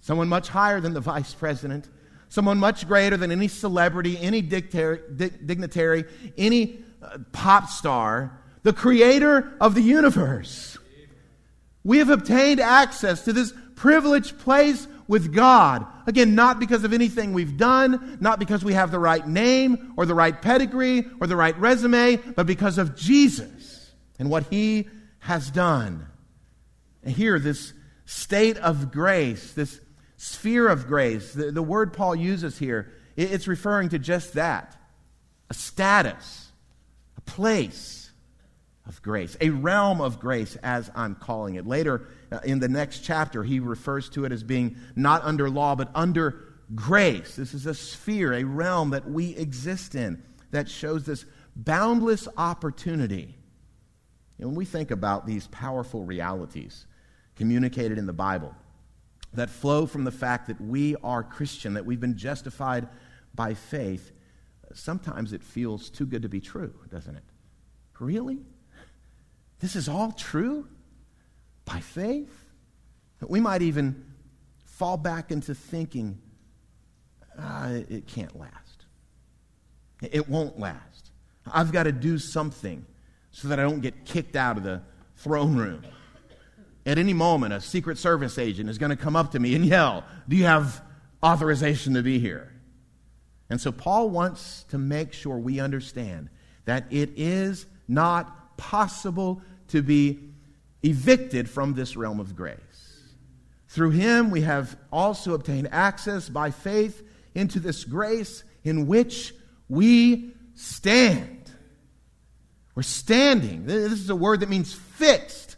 Someone 0.00 0.28
much 0.28 0.48
higher 0.48 0.80
than 0.80 0.94
the 0.94 1.00
vice 1.00 1.32
president, 1.32 1.88
someone 2.28 2.58
much 2.58 2.88
greater 2.88 3.16
than 3.16 3.30
any 3.30 3.46
celebrity, 3.46 4.18
any 4.18 4.42
dignitary, 4.42 6.04
any 6.36 6.84
uh, 7.00 7.18
pop 7.30 7.68
star, 7.68 8.38
the 8.64 8.72
creator 8.72 9.54
of 9.60 9.74
the 9.74 9.80
universe. 9.80 10.76
We 11.84 11.98
have 11.98 12.10
obtained 12.10 12.60
access 12.60 13.24
to 13.24 13.32
this 13.32 13.52
privileged 13.76 14.38
place 14.38 14.86
with 15.08 15.34
God. 15.34 15.86
Again, 16.06 16.34
not 16.34 16.58
because 16.58 16.84
of 16.84 16.92
anything 16.92 17.32
we've 17.32 17.56
done, 17.56 18.18
not 18.20 18.38
because 18.38 18.64
we 18.64 18.72
have 18.72 18.90
the 18.90 18.98
right 18.98 19.26
name 19.26 19.92
or 19.96 20.06
the 20.06 20.14
right 20.14 20.40
pedigree 20.40 21.04
or 21.20 21.26
the 21.26 21.36
right 21.36 21.58
resume, 21.58 22.16
but 22.16 22.46
because 22.46 22.78
of 22.78 22.96
Jesus 22.96 23.92
and 24.18 24.30
what 24.30 24.44
he 24.50 24.88
has 25.20 25.50
done. 25.50 26.06
And 27.02 27.14
here, 27.14 27.38
this 27.38 27.72
state 28.06 28.56
of 28.58 28.92
grace, 28.92 29.52
this 29.52 29.80
sphere 30.16 30.68
of 30.68 30.86
grace, 30.86 31.32
the, 31.32 31.50
the 31.50 31.62
word 31.62 31.92
Paul 31.92 32.14
uses 32.14 32.58
here, 32.58 32.92
it's 33.16 33.46
referring 33.46 33.90
to 33.90 33.98
just 33.98 34.34
that 34.34 34.76
a 35.50 35.54
status, 35.54 36.50
a 37.18 37.20
place 37.20 38.10
of 38.86 39.02
grace, 39.02 39.36
a 39.40 39.50
realm 39.50 40.00
of 40.00 40.18
grace, 40.18 40.56
as 40.62 40.90
I'm 40.94 41.14
calling 41.14 41.56
it. 41.56 41.66
Later 41.66 42.08
Uh, 42.32 42.38
in 42.44 42.60
the 42.60 42.68
next 42.68 43.00
chapter, 43.00 43.44
he 43.44 43.60
refers 43.60 44.08
to 44.08 44.24
it 44.24 44.32
as 44.32 44.42
being 44.42 44.76
not 44.96 45.22
under 45.22 45.50
law, 45.50 45.74
but 45.74 45.90
under 45.94 46.54
grace. 46.74 47.36
This 47.36 47.52
is 47.52 47.66
a 47.66 47.74
sphere, 47.74 48.32
a 48.32 48.44
realm 48.44 48.90
that 48.90 49.08
we 49.08 49.36
exist 49.36 49.94
in 49.94 50.22
that 50.50 50.68
shows 50.68 51.04
this 51.04 51.26
boundless 51.54 52.28
opportunity. 52.38 53.36
And 54.38 54.48
when 54.48 54.56
we 54.56 54.64
think 54.64 54.90
about 54.90 55.26
these 55.26 55.46
powerful 55.48 56.04
realities 56.04 56.86
communicated 57.36 57.98
in 57.98 58.06
the 58.06 58.12
Bible 58.14 58.54
that 59.34 59.50
flow 59.50 59.86
from 59.86 60.04
the 60.04 60.10
fact 60.10 60.46
that 60.46 60.60
we 60.60 60.96
are 61.02 61.22
Christian, 61.22 61.74
that 61.74 61.84
we've 61.84 62.00
been 62.00 62.16
justified 62.16 62.88
by 63.34 63.52
faith, 63.52 64.10
sometimes 64.72 65.34
it 65.34 65.42
feels 65.42 65.90
too 65.90 66.06
good 66.06 66.22
to 66.22 66.28
be 66.28 66.40
true, 66.40 66.72
doesn't 66.90 67.16
it? 67.16 67.24
Really? 67.98 68.38
This 69.60 69.76
is 69.76 69.88
all 69.88 70.12
true 70.12 70.66
by 71.64 71.80
faith. 71.80 72.50
We 73.26 73.40
might 73.40 73.62
even 73.62 74.04
fall 74.64 74.96
back 74.96 75.30
into 75.30 75.54
thinking, 75.54 76.18
ah, 77.38 77.68
it 77.70 78.06
can't 78.06 78.38
last. 78.38 78.86
It 80.02 80.28
won't 80.28 80.58
last. 80.58 81.10
I've 81.46 81.72
got 81.72 81.84
to 81.84 81.92
do 81.92 82.18
something 82.18 82.84
so 83.30 83.48
that 83.48 83.58
I 83.58 83.62
don't 83.62 83.80
get 83.80 84.04
kicked 84.04 84.36
out 84.36 84.56
of 84.56 84.64
the 84.64 84.82
throne 85.16 85.56
room. 85.56 85.82
At 86.84 86.98
any 86.98 87.12
moment, 87.12 87.52
a 87.52 87.60
Secret 87.60 87.96
Service 87.96 88.38
agent 88.38 88.68
is 88.68 88.78
going 88.78 88.90
to 88.90 88.96
come 88.96 89.14
up 89.14 89.30
to 89.32 89.38
me 89.38 89.54
and 89.54 89.64
yell, 89.64 90.04
Do 90.28 90.36
you 90.36 90.44
have 90.44 90.82
authorization 91.22 91.94
to 91.94 92.02
be 92.02 92.18
here? 92.18 92.52
And 93.48 93.60
so 93.60 93.70
Paul 93.70 94.10
wants 94.10 94.64
to 94.70 94.78
make 94.78 95.12
sure 95.12 95.38
we 95.38 95.60
understand 95.60 96.28
that 96.64 96.86
it 96.90 97.10
is 97.16 97.66
not 97.86 98.56
possible 98.56 99.42
to 99.68 99.82
be 99.82 100.31
evicted 100.82 101.48
from 101.48 101.74
this 101.74 101.96
realm 101.96 102.20
of 102.20 102.34
grace. 102.34 102.58
Through 103.68 103.90
him, 103.90 104.30
we 104.30 104.42
have 104.42 104.76
also 104.92 105.32
obtained 105.34 105.68
access 105.72 106.28
by 106.28 106.50
faith 106.50 107.02
into 107.34 107.58
this 107.58 107.84
grace 107.84 108.44
in 108.64 108.86
which 108.86 109.34
we 109.68 110.34
stand. 110.54 111.50
We're 112.74 112.82
standing. 112.82 113.66
This 113.66 113.92
is 113.92 114.10
a 114.10 114.16
word 114.16 114.40
that 114.40 114.48
means 114.48 114.72
fixed, 114.72 115.56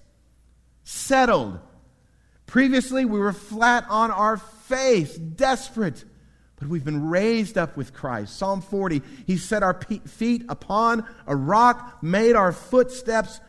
settled. 0.85 1.59
Previously, 2.47 3.05
we 3.05 3.19
were 3.19 3.33
flat 3.33 3.85
on 3.89 4.11
our 4.11 4.37
face, 4.37 5.17
desperate, 5.17 6.05
but 6.57 6.69
we've 6.69 6.85
been 6.85 7.09
raised 7.09 7.59
up 7.59 7.77
with 7.77 7.93
Christ. 7.93 8.37
Psalm 8.37 8.61
40, 8.61 9.03
He 9.27 9.37
set 9.37 9.63
our 9.63 9.79
feet 10.07 10.45
upon 10.49 11.07
a 11.27 11.35
rock, 11.35 12.03
made 12.03 12.37
our 12.37 12.53
footsteps 12.53 13.41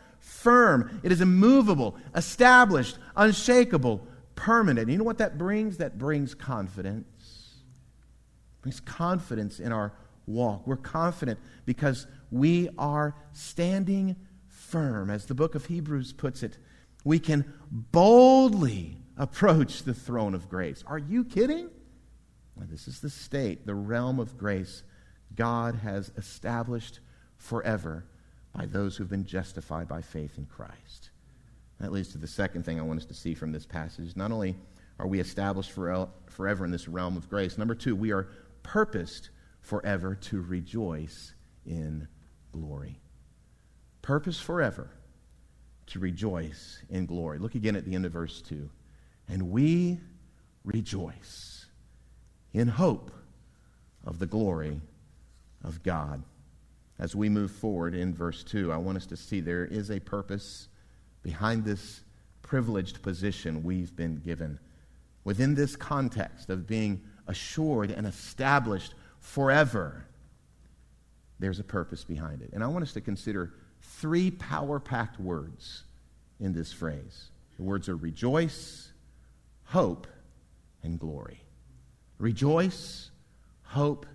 firm. 0.46 1.00
It 1.02 1.10
is 1.10 1.20
immovable, 1.20 1.96
established, 2.14 2.98
unshakable, 3.16 4.06
permanent. 4.36 4.88
You 4.88 4.96
know 4.96 5.02
what 5.02 5.18
that 5.18 5.36
brings? 5.36 5.78
That 5.78 5.98
brings 5.98 6.36
confidence. 6.36 7.56
It 8.58 8.62
brings 8.62 8.78
confidence 8.78 9.58
in 9.58 9.72
our 9.72 9.92
walk. 10.24 10.64
We're 10.64 10.76
confident 10.76 11.40
because 11.64 12.06
we 12.30 12.68
are 12.78 13.16
standing 13.32 14.14
firm. 14.46 15.10
As 15.10 15.26
the 15.26 15.34
book 15.34 15.56
of 15.56 15.66
Hebrews 15.66 16.12
puts 16.12 16.44
it, 16.44 16.58
we 17.02 17.18
can 17.18 17.52
boldly 17.68 18.98
approach 19.16 19.82
the 19.82 19.94
throne 19.94 20.32
of 20.32 20.48
grace. 20.48 20.84
Are 20.86 20.98
you 20.98 21.24
kidding? 21.24 21.70
This 22.56 22.86
is 22.86 23.00
the 23.00 23.10
state, 23.10 23.66
the 23.66 23.74
realm 23.74 24.20
of 24.20 24.38
grace 24.38 24.84
God 25.34 25.74
has 25.74 26.12
established 26.16 27.00
forever 27.36 28.04
by 28.56 28.66
those 28.66 28.96
who've 28.96 29.10
been 29.10 29.26
justified 29.26 29.86
by 29.86 30.00
faith 30.00 30.38
in 30.38 30.46
Christ. 30.46 31.10
That 31.78 31.92
leads 31.92 32.08
to 32.12 32.18
the 32.18 32.26
second 32.26 32.64
thing 32.64 32.80
I 32.80 32.84
want 32.84 33.00
us 33.00 33.06
to 33.06 33.14
see 33.14 33.34
from 33.34 33.52
this 33.52 33.66
passage. 33.66 34.16
Not 34.16 34.32
only 34.32 34.56
are 34.98 35.06
we 35.06 35.20
established 35.20 35.72
forever 35.72 36.64
in 36.64 36.70
this 36.70 36.88
realm 36.88 37.18
of 37.18 37.28
grace, 37.28 37.58
number 37.58 37.74
two, 37.74 37.94
we 37.94 38.12
are 38.12 38.28
purposed 38.62 39.28
forever 39.60 40.14
to 40.14 40.40
rejoice 40.40 41.34
in 41.66 42.08
glory. 42.52 42.98
Purpose 44.00 44.40
forever 44.40 44.88
to 45.88 45.98
rejoice 45.98 46.82
in 46.88 47.04
glory. 47.04 47.38
Look 47.38 47.56
again 47.56 47.76
at 47.76 47.84
the 47.84 47.94
end 47.94 48.06
of 48.06 48.12
verse 48.12 48.40
2. 48.40 48.70
And 49.28 49.50
we 49.50 50.00
rejoice 50.64 51.66
in 52.52 52.68
hope 52.68 53.10
of 54.04 54.18
the 54.18 54.26
glory 54.26 54.80
of 55.62 55.82
God. 55.82 56.22
As 56.98 57.14
we 57.14 57.28
move 57.28 57.50
forward 57.50 57.94
in 57.94 58.14
verse 58.14 58.42
2, 58.44 58.72
I 58.72 58.76
want 58.78 58.96
us 58.96 59.06
to 59.06 59.16
see 59.16 59.40
there 59.40 59.64
is 59.64 59.90
a 59.90 60.00
purpose 60.00 60.68
behind 61.22 61.64
this 61.64 62.00
privileged 62.42 63.02
position 63.02 63.62
we've 63.62 63.94
been 63.94 64.16
given. 64.16 64.58
Within 65.24 65.54
this 65.54 65.76
context 65.76 66.48
of 66.48 66.66
being 66.66 67.02
assured 67.26 67.90
and 67.90 68.06
established 68.06 68.94
forever, 69.18 70.06
there's 71.38 71.58
a 71.58 71.64
purpose 71.64 72.04
behind 72.04 72.42
it. 72.42 72.50
And 72.52 72.62
I 72.62 72.68
want 72.68 72.82
us 72.82 72.92
to 72.94 73.00
consider 73.00 73.52
three 73.80 74.30
power 74.30 74.80
packed 74.80 75.20
words 75.20 75.84
in 76.40 76.52
this 76.52 76.72
phrase. 76.72 77.30
The 77.56 77.62
words 77.62 77.88
are 77.88 77.96
rejoice, 77.96 78.92
hope, 79.64 80.06
and 80.82 80.98
glory. 80.98 81.40
Rejoice, 82.18 83.10
hope, 83.64 84.06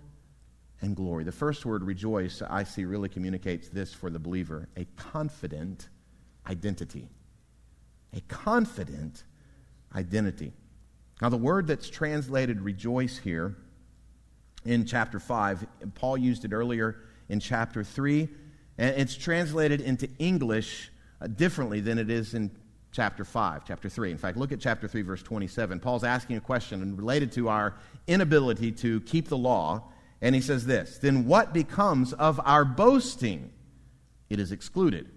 and 0.82 0.96
glory. 0.96 1.24
The 1.24 1.32
first 1.32 1.64
word, 1.64 1.84
rejoice, 1.84 2.42
I 2.42 2.64
see 2.64 2.84
really 2.84 3.08
communicates 3.08 3.68
this 3.68 3.94
for 3.94 4.10
the 4.10 4.18
believer 4.18 4.68
a 4.76 4.84
confident 4.96 5.88
identity. 6.48 7.08
A 8.14 8.20
confident 8.22 9.24
identity. 9.94 10.52
Now, 11.20 11.28
the 11.28 11.36
word 11.36 11.66
that's 11.66 11.88
translated 11.88 12.60
rejoice 12.60 13.16
here 13.16 13.56
in 14.64 14.84
chapter 14.84 15.18
5, 15.18 15.66
Paul 15.94 16.18
used 16.18 16.44
it 16.44 16.52
earlier 16.52 16.96
in 17.28 17.40
chapter 17.40 17.84
3, 17.84 18.28
and 18.78 18.96
it's 18.96 19.16
translated 19.16 19.80
into 19.80 20.08
English 20.18 20.90
uh, 21.20 21.28
differently 21.28 21.80
than 21.80 21.98
it 21.98 22.10
is 22.10 22.34
in 22.34 22.50
chapter 22.90 23.24
5, 23.24 23.64
chapter 23.64 23.88
3. 23.88 24.10
In 24.10 24.18
fact, 24.18 24.36
look 24.36 24.52
at 24.52 24.60
chapter 24.60 24.86
3, 24.86 25.02
verse 25.02 25.22
27. 25.22 25.80
Paul's 25.80 26.04
asking 26.04 26.36
a 26.36 26.40
question 26.40 26.96
related 26.96 27.32
to 27.32 27.48
our 27.48 27.74
inability 28.06 28.72
to 28.72 29.00
keep 29.02 29.28
the 29.28 29.36
law 29.36 29.92
and 30.22 30.36
he 30.36 30.40
says 30.40 30.64
this 30.64 30.96
Then 30.98 31.26
what 31.26 31.52
becomes 31.52 32.14
of 32.14 32.40
our 32.44 32.64
boasting? 32.64 33.52
It 34.30 34.40
is 34.40 34.52
excluded. 34.52 35.10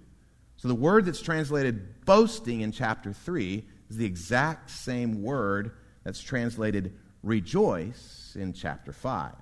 So 0.58 0.68
the 0.68 0.76
word 0.76 1.06
that's 1.06 1.22
translated 1.22 2.06
boasting 2.06 2.62
in 2.62 2.72
chapter 2.72 3.14
3 3.14 3.64
is 3.90 3.98
the 3.98 4.06
exact 4.06 4.70
same 4.72 5.22
word 5.22 5.72
that's 6.04 6.22
translated 6.22 6.94
rejoice 7.24 8.36
in 8.38 8.52
chapter 8.52 8.92
5. 8.92 9.34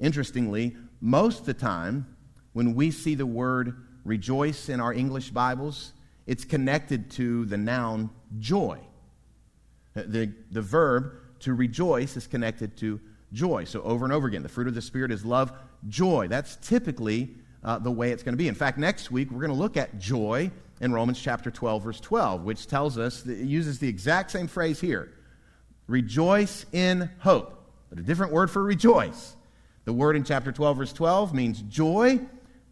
Interestingly, 0.00 0.76
most 1.00 1.40
of 1.40 1.46
the 1.46 1.54
time 1.54 2.16
when 2.52 2.74
we 2.74 2.90
see 2.90 3.14
the 3.14 3.26
word 3.26 3.76
rejoice 4.04 4.68
in 4.68 4.80
our 4.80 4.92
English 4.92 5.30
Bibles, 5.30 5.92
it's 6.26 6.44
connected 6.44 7.10
to 7.12 7.44
the 7.46 7.56
noun 7.56 8.10
joy. 8.38 8.78
The, 9.94 10.32
the 10.50 10.62
verb 10.62 11.12
to 11.40 11.54
rejoice 11.54 12.16
is 12.16 12.26
connected 12.26 12.76
to 12.78 13.00
joy. 13.34 13.64
So, 13.64 13.82
over 13.82 14.06
and 14.06 14.14
over 14.14 14.26
again, 14.26 14.42
the 14.42 14.48
fruit 14.48 14.68
of 14.68 14.74
the 14.74 14.80
Spirit 14.80 15.12
is 15.12 15.24
love, 15.24 15.52
joy. 15.88 16.28
That's 16.28 16.56
typically 16.56 17.34
uh, 17.62 17.78
the 17.78 17.90
way 17.90 18.12
it's 18.12 18.22
going 18.22 18.32
to 18.32 18.38
be. 18.38 18.48
In 18.48 18.54
fact, 18.54 18.78
next 18.78 19.10
week, 19.10 19.30
we're 19.30 19.40
going 19.40 19.52
to 19.52 19.58
look 19.58 19.76
at 19.76 19.98
joy 19.98 20.50
in 20.80 20.92
Romans 20.92 21.20
chapter 21.20 21.50
12, 21.50 21.82
verse 21.82 22.00
12, 22.00 22.44
which 22.44 22.66
tells 22.66 22.98
us, 22.98 23.22
that 23.22 23.38
it 23.38 23.46
uses 23.46 23.78
the 23.78 23.88
exact 23.88 24.30
same 24.30 24.46
phrase 24.46 24.80
here 24.80 25.12
rejoice 25.86 26.64
in 26.72 27.10
hope, 27.18 27.70
but 27.90 27.98
a 27.98 28.02
different 28.02 28.32
word 28.32 28.50
for 28.50 28.62
rejoice. 28.62 29.36
The 29.84 29.92
word 29.92 30.16
in 30.16 30.24
chapter 30.24 30.50
12, 30.50 30.78
verse 30.78 30.92
12 30.94 31.34
means 31.34 31.60
joy. 31.62 32.20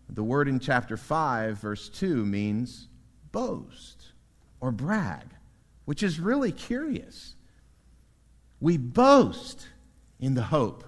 The 0.09 0.22
word 0.22 0.48
in 0.48 0.61
chapter 0.61 0.96
5, 0.96 1.59
verse 1.59 1.88
2 1.90 2.25
means 2.25 2.88
boast 3.33 4.12
or 4.61 4.72
brag, 4.72 5.25
which 5.85 6.03
is 6.03 6.18
really 6.18 6.53
curious. 6.53 7.35
We 8.61 8.79
boast 8.79 9.66
in 10.22 10.35
the 10.35 10.44
hope 10.44 10.85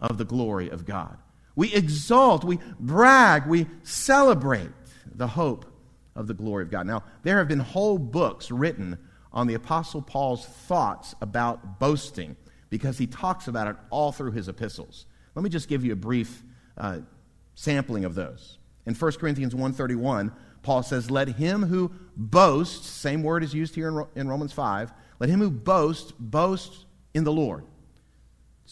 of 0.00 0.18
the 0.18 0.24
glory 0.24 0.68
of 0.70 0.84
God. 0.84 1.16
We 1.54 1.72
exalt, 1.72 2.42
we 2.42 2.58
brag, 2.80 3.46
we 3.46 3.66
celebrate 3.82 4.70
the 5.14 5.28
hope 5.28 5.66
of 6.16 6.26
the 6.26 6.34
glory 6.34 6.64
of 6.64 6.70
God. 6.70 6.86
Now, 6.86 7.04
there 7.22 7.38
have 7.38 7.46
been 7.46 7.60
whole 7.60 7.98
books 7.98 8.50
written 8.50 8.98
on 9.32 9.46
the 9.46 9.54
Apostle 9.54 10.02
Paul's 10.02 10.44
thoughts 10.44 11.14
about 11.20 11.78
boasting 11.78 12.36
because 12.70 12.98
he 12.98 13.06
talks 13.06 13.46
about 13.46 13.68
it 13.68 13.76
all 13.90 14.10
through 14.10 14.32
his 14.32 14.48
epistles. 14.48 15.06
Let 15.34 15.42
me 15.42 15.50
just 15.50 15.68
give 15.68 15.84
you 15.84 15.92
a 15.92 15.96
brief 15.96 16.42
uh, 16.76 17.00
sampling 17.54 18.04
of 18.04 18.14
those. 18.14 18.58
In 18.86 18.94
1 18.94 19.12
Corinthians 19.12 19.54
1.31, 19.54 20.32
Paul 20.62 20.82
says, 20.82 21.10
Let 21.10 21.28
him 21.28 21.64
who 21.64 21.92
boasts, 22.16 22.88
same 22.88 23.22
word 23.22 23.44
is 23.44 23.54
used 23.54 23.74
here 23.74 23.88
in, 23.88 24.06
in 24.16 24.28
Romans 24.28 24.52
5, 24.52 24.92
let 25.18 25.28
him 25.28 25.40
who 25.40 25.50
boasts, 25.50 26.12
boast 26.18 26.86
in 27.12 27.24
the 27.24 27.32
Lord. 27.32 27.64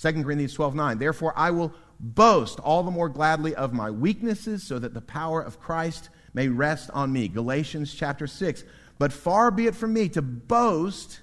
2 0.01 0.23
Corinthians 0.23 0.55
12 0.55 0.75
9. 0.75 0.99
Therefore, 0.99 1.33
I 1.37 1.51
will 1.51 1.73
boast 2.01 2.61
all 2.61 2.83
the 2.83 2.91
more 2.91 3.09
gladly 3.09 3.55
of 3.55 3.73
my 3.73 3.91
weaknesses, 3.91 4.63
so 4.63 4.79
that 4.79 4.95
the 4.95 5.01
power 5.01 5.41
of 5.41 5.61
Christ 5.61 6.11
may 6.35 6.49
rest 6.49 6.91
on 6.93 7.13
me. 7.13 7.27
Galatians 7.29 7.93
chapter 7.93 8.27
6. 8.27 8.65
But 8.99 9.13
far 9.13 9.51
be 9.51 9.67
it 9.67 9.75
from 9.75 9.93
me 9.93 10.09
to 10.11 10.23
boast 10.23 11.21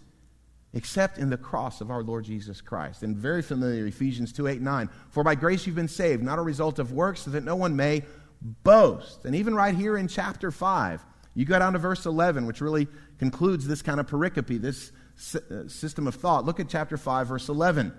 except 0.74 1.18
in 1.18 1.30
the 1.30 1.38
cross 1.38 1.80
of 1.80 1.90
our 1.90 2.04
Lord 2.04 2.26
Jesus 2.26 2.60
Christ. 2.60 3.02
And 3.02 3.16
very 3.16 3.42
familiar, 3.42 3.88
Ephesians 3.88 4.34
2 4.34 4.48
8 4.48 4.62
9. 4.62 4.90
For 5.10 5.24
by 5.24 5.36
grace 5.36 5.66
you've 5.66 5.76
been 5.76 5.88
saved, 5.88 6.22
not 6.22 6.40
a 6.40 6.44
result 6.44 6.80
of 6.80 6.92
works, 6.92 7.22
so 7.22 7.32
that 7.32 7.44
no 7.44 7.56
one 7.56 7.76
may 7.76 8.04
boast. 8.42 9.26
And 9.26 9.36
even 9.36 9.56
right 9.56 9.74
here 9.74 9.98
in 9.98 10.08
chapter 10.10 10.52
5, 10.52 11.06
you 11.34 11.46
go 11.46 11.58
down 11.58 11.74
to 11.74 11.80
verse 11.80 12.06
11, 12.06 12.46
which 12.46 12.62
really 12.62 12.88
concludes 13.20 13.68
this 13.68 13.82
kind 13.82 14.00
of 14.00 14.08
pericope, 14.08 14.62
this 14.62 14.92
uh, 15.36 15.68
system 15.68 16.08
of 16.08 16.16
thought. 16.16 16.46
Look 16.46 16.60
at 16.60 16.68
chapter 16.68 16.98
5, 16.98 17.28
verse 17.28 17.48
11. 17.48 17.94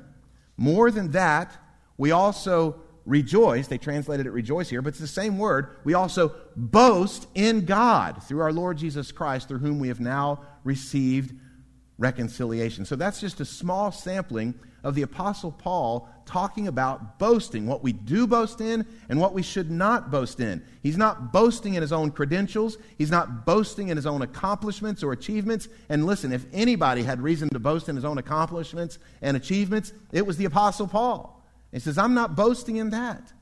More 0.57 0.91
than 0.91 1.11
that, 1.13 1.57
we 1.97 2.11
also 2.11 2.81
rejoice. 3.05 3.69
They 3.69 3.79
translated 3.79 4.27
it 4.27 4.31
rejoice 4.31 4.69
here, 4.69 4.83
but 4.83 4.89
it's 4.89 4.99
the 4.99 5.07
same 5.07 5.39
word. 5.39 5.77
We 5.85 5.95
also 5.95 6.35
boast 6.57 7.29
in 7.35 7.65
God 7.65 8.23
through 8.23 8.41
our 8.41 8.53
Lord 8.53 8.79
Jesus 8.79 9.13
Christ, 9.13 9.49
through 9.49 9.59
whom 9.59 9.79
we 9.79 9.89
have 9.89 10.01
now 10.01 10.43
received 10.65 11.35
reconciliation. 11.99 12.85
So 12.85 12.97
that's 12.97 13.21
just 13.21 13.41
a 13.41 13.45
small 13.45 13.93
sampling 13.93 14.55
of 14.83 14.95
the 14.95 15.03
Apostle 15.03 15.53
Paul 15.53 16.09
talking 16.27 16.67
about 16.67 17.19
boasting, 17.19 17.67
what 17.67 17.83
we 17.83 17.93
do 17.93 18.27
boast 18.27 18.61
in 18.61 18.85
and 19.09 19.21
what 19.21 19.33
we 19.33 19.43
should 19.43 19.71
not 19.71 20.11
boast 20.11 20.41
in. 20.41 20.63
He's 20.83 20.97
not 20.97 21.33
boasting 21.33 21.75
in 21.75 21.83
his 21.83 21.93
own 21.93 22.11
credentials, 22.11 22.77
he's 22.99 23.11
not 23.11 23.47
boasting 23.47 23.89
in 23.89 23.97
his 23.97 24.07
own 24.07 24.23
accomplishments 24.23 25.03
or 25.03 25.13
achievements. 25.13 25.69
And 25.89 26.05
listen, 26.05 26.33
if 26.33 26.45
anybody 26.53 27.05
had 27.05 27.23
reason 27.23 27.49
to 27.51 27.59
boast 27.59 27.89
in 27.89 27.97
his 27.97 28.05
own 28.05 28.19
accomplishments 28.19 28.99
and 29.23 29.37
achievements, 29.37 29.93
it 30.13 30.27
was 30.27 30.37
the 30.37 30.45
Apostle 30.45 30.89
Paul. 30.89 31.45
He 31.73 31.79
says, 31.79 31.97
I'm 31.97 32.15
not 32.15 32.37
boasting 32.37 32.77
in 32.77 32.91
that. 32.91 33.33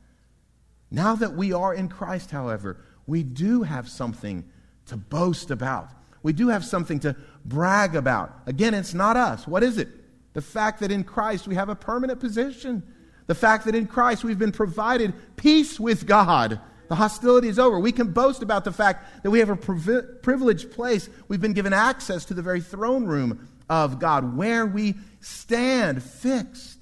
Now 0.91 1.17
that 1.17 1.35
we 1.35 1.53
are 1.53 1.75
in 1.75 1.89
Christ, 1.89 2.31
however, 2.31 2.79
we 3.07 3.23
do 3.23 3.63
have 3.63 3.89
something 3.89 4.45
to 4.87 4.97
boast 4.97 5.51
about. 5.51 5.89
We 6.23 6.33
do 6.33 6.49
have 6.49 6.65
something 6.65 7.01
to 7.01 7.17
brag 7.45 7.97
about. 7.97 8.33
Again, 8.47 8.75
it's 8.75 8.95
not 8.95 9.17
us. 9.17 9.47
What 9.47 9.63
is 9.63 9.79
it? 9.79 9.89
The 10.35 10.43
fact 10.43 10.81
that 10.81 10.93
in 10.93 11.05
Christ 11.05 11.49
we 11.49 11.55
have 11.55 11.69
a 11.69 11.75
permanent 11.75 12.21
position 12.21 12.83
The 13.27 13.35
fact 13.35 13.65
that 13.65 13.75
in 13.75 13.87
Christ 13.87 14.25
we've 14.25 14.39
been 14.39 14.53
provided 14.53 15.15
peace 15.37 15.81
with 15.81 16.07
God. 16.07 16.61
The 16.89 16.95
hostility 16.95 17.49
is 17.49 17.59
over. 17.59 17.79
We 17.79 17.93
can 17.93 18.13
boast 18.13 18.43
about 18.43 18.65
the 18.65 18.73
fact 18.73 19.23
that 19.23 19.31
we 19.31 19.39
have 19.39 19.49
a 19.49 19.57
privileged 19.57 20.71
place. 20.73 21.09
We've 21.29 21.41
been 21.41 21.55
given 21.55 21.73
access 21.73 22.27
to 22.27 22.35
the 22.35 22.43
very 22.43 22.61
throne 22.61 23.07
room 23.07 23.49
of 23.71 23.99
God 23.99 24.37
where 24.37 24.67
we 24.67 24.95
stand 25.21 26.03
fixed. 26.03 26.81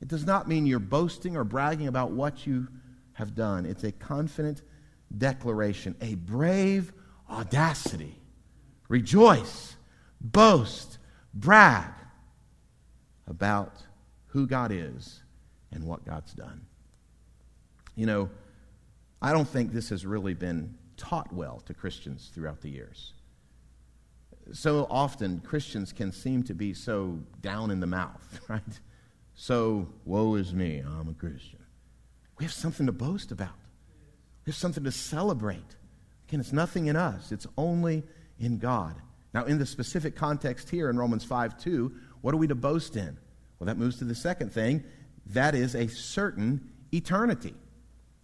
It 0.00 0.06
does 0.06 0.24
not 0.24 0.46
mean 0.46 0.66
you're 0.66 0.78
boasting 0.78 1.36
or 1.36 1.42
bragging 1.42 1.88
about 1.88 2.12
what 2.12 2.46
you 2.46 2.68
have 3.14 3.34
done. 3.34 3.66
It's 3.66 3.82
a 3.82 3.90
confident 3.90 4.62
declaration, 5.16 5.96
a 6.00 6.14
brave 6.14 6.92
audacity. 7.28 8.20
Rejoice, 8.88 9.74
boast, 10.20 10.98
brag 11.32 11.90
about 13.26 13.82
who 14.26 14.46
God 14.46 14.72
is 14.72 15.22
and 15.72 15.84
what 15.84 16.04
God's 16.04 16.32
done. 16.32 16.66
You 17.96 18.06
know, 18.06 18.30
I 19.22 19.32
don't 19.32 19.48
think 19.48 19.72
this 19.72 19.88
has 19.88 20.04
really 20.04 20.34
been 20.34 20.74
taught 20.96 21.32
well 21.32 21.62
to 21.66 21.74
Christians 21.74 22.30
throughout 22.34 22.60
the 22.60 22.68
years. 22.68 23.12
So 24.52 24.86
often, 24.90 25.40
Christians 25.40 25.92
can 25.92 26.12
seem 26.12 26.42
to 26.44 26.54
be 26.54 26.74
so 26.74 27.20
down 27.40 27.70
in 27.70 27.80
the 27.80 27.86
mouth, 27.86 28.40
right? 28.48 28.62
So, 29.34 29.88
woe 30.04 30.34
is 30.34 30.52
me, 30.52 30.82
I'm 30.86 31.08
a 31.08 31.14
Christian. 31.14 31.58
We 32.38 32.44
have 32.44 32.52
something 32.52 32.86
to 32.86 32.92
boast 32.92 33.32
about, 33.32 33.58
we 34.44 34.50
have 34.50 34.56
something 34.56 34.84
to 34.84 34.92
celebrate. 34.92 35.76
Again, 36.28 36.40
it's 36.40 36.52
nothing 36.52 36.86
in 36.86 36.96
us, 36.96 37.32
it's 37.32 37.46
only 37.56 38.02
in 38.38 38.58
God. 38.58 38.96
Now, 39.32 39.44
in 39.44 39.58
the 39.58 39.66
specific 39.66 40.14
context 40.14 40.70
here 40.70 40.88
in 40.88 40.96
Romans 40.96 41.24
5 41.24 41.58
2, 41.58 41.92
what 42.24 42.32
are 42.32 42.38
we 42.38 42.46
to 42.46 42.54
boast 42.54 42.96
in? 42.96 43.18
Well, 43.58 43.66
that 43.66 43.76
moves 43.76 43.98
to 43.98 44.04
the 44.04 44.14
second 44.14 44.50
thing 44.50 44.82
that 45.26 45.54
is 45.54 45.74
a 45.74 45.88
certain 45.88 46.70
eternity. 46.90 47.52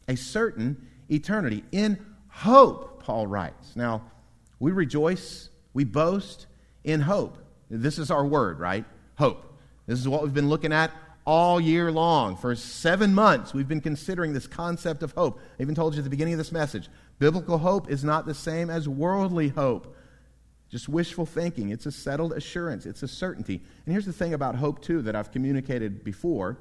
A 0.08 0.16
certain 0.16 0.88
eternity. 1.10 1.64
In 1.70 2.02
hope, 2.28 3.02
Paul 3.02 3.26
writes. 3.26 3.76
Now, 3.76 4.10
we 4.58 4.72
rejoice, 4.72 5.50
we 5.74 5.84
boast 5.84 6.46
in 6.82 7.02
hope. 7.02 7.36
This 7.68 7.98
is 7.98 8.10
our 8.10 8.24
word, 8.24 8.58
right? 8.58 8.86
Hope. 9.18 9.44
This 9.86 9.98
is 9.98 10.08
what 10.08 10.22
we've 10.22 10.32
been 10.32 10.48
looking 10.48 10.72
at 10.72 10.92
all 11.26 11.60
year 11.60 11.92
long. 11.92 12.38
For 12.38 12.54
seven 12.54 13.14
months, 13.14 13.52
we've 13.52 13.68
been 13.68 13.82
considering 13.82 14.32
this 14.32 14.46
concept 14.46 15.02
of 15.02 15.12
hope. 15.12 15.40
I 15.58 15.62
even 15.62 15.74
told 15.74 15.92
you 15.92 16.00
at 16.00 16.04
the 16.04 16.10
beginning 16.10 16.32
of 16.32 16.38
this 16.38 16.52
message 16.52 16.88
biblical 17.18 17.58
hope 17.58 17.90
is 17.90 18.02
not 18.02 18.24
the 18.24 18.32
same 18.32 18.70
as 18.70 18.88
worldly 18.88 19.48
hope. 19.48 19.94
Just 20.70 20.88
wishful 20.88 21.26
thinking. 21.26 21.70
It's 21.70 21.86
a 21.86 21.92
settled 21.92 22.32
assurance, 22.32 22.86
it's 22.86 23.02
a 23.02 23.08
certainty. 23.08 23.60
And 23.84 23.92
here's 23.92 24.06
the 24.06 24.12
thing 24.12 24.34
about 24.34 24.54
hope, 24.56 24.80
too, 24.82 25.02
that 25.02 25.16
I've 25.16 25.32
communicated 25.32 26.04
before 26.04 26.58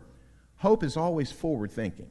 hope 0.57 0.83
is 0.83 0.97
always 0.97 1.31
forward 1.31 1.71
thinking. 1.71 2.09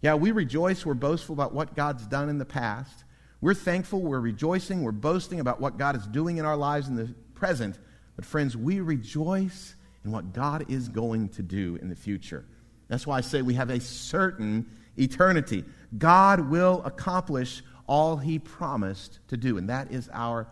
Yeah, 0.00 0.14
we 0.14 0.32
rejoice, 0.32 0.84
we're 0.84 0.94
boastful 0.94 1.32
about 1.32 1.54
what 1.54 1.74
God's 1.74 2.06
done 2.06 2.28
in 2.28 2.38
the 2.38 2.44
past. 2.44 3.04
We're 3.40 3.54
thankful, 3.54 4.00
we're 4.00 4.20
rejoicing, 4.20 4.82
we're 4.82 4.92
boasting 4.92 5.38
about 5.38 5.60
what 5.60 5.76
God 5.76 5.96
is 5.96 6.06
doing 6.06 6.38
in 6.38 6.44
our 6.44 6.56
lives 6.56 6.88
in 6.88 6.96
the 6.96 7.14
present. 7.34 7.78
But, 8.16 8.24
friends, 8.24 8.56
we 8.56 8.80
rejoice 8.80 9.76
in 10.04 10.10
what 10.10 10.32
God 10.32 10.68
is 10.68 10.88
going 10.88 11.28
to 11.30 11.42
do 11.42 11.78
in 11.80 11.88
the 11.88 11.94
future. 11.94 12.44
That's 12.88 13.06
why 13.06 13.18
I 13.18 13.20
say 13.20 13.42
we 13.42 13.54
have 13.54 13.70
a 13.70 13.80
certain 13.80 14.68
eternity. 14.96 15.64
God 15.96 16.40
will 16.48 16.82
accomplish 16.84 17.62
all 17.86 18.16
he 18.16 18.38
promised 18.38 19.20
to 19.28 19.36
do, 19.36 19.58
and 19.58 19.68
that 19.68 19.92
is 19.92 20.08
our 20.12 20.48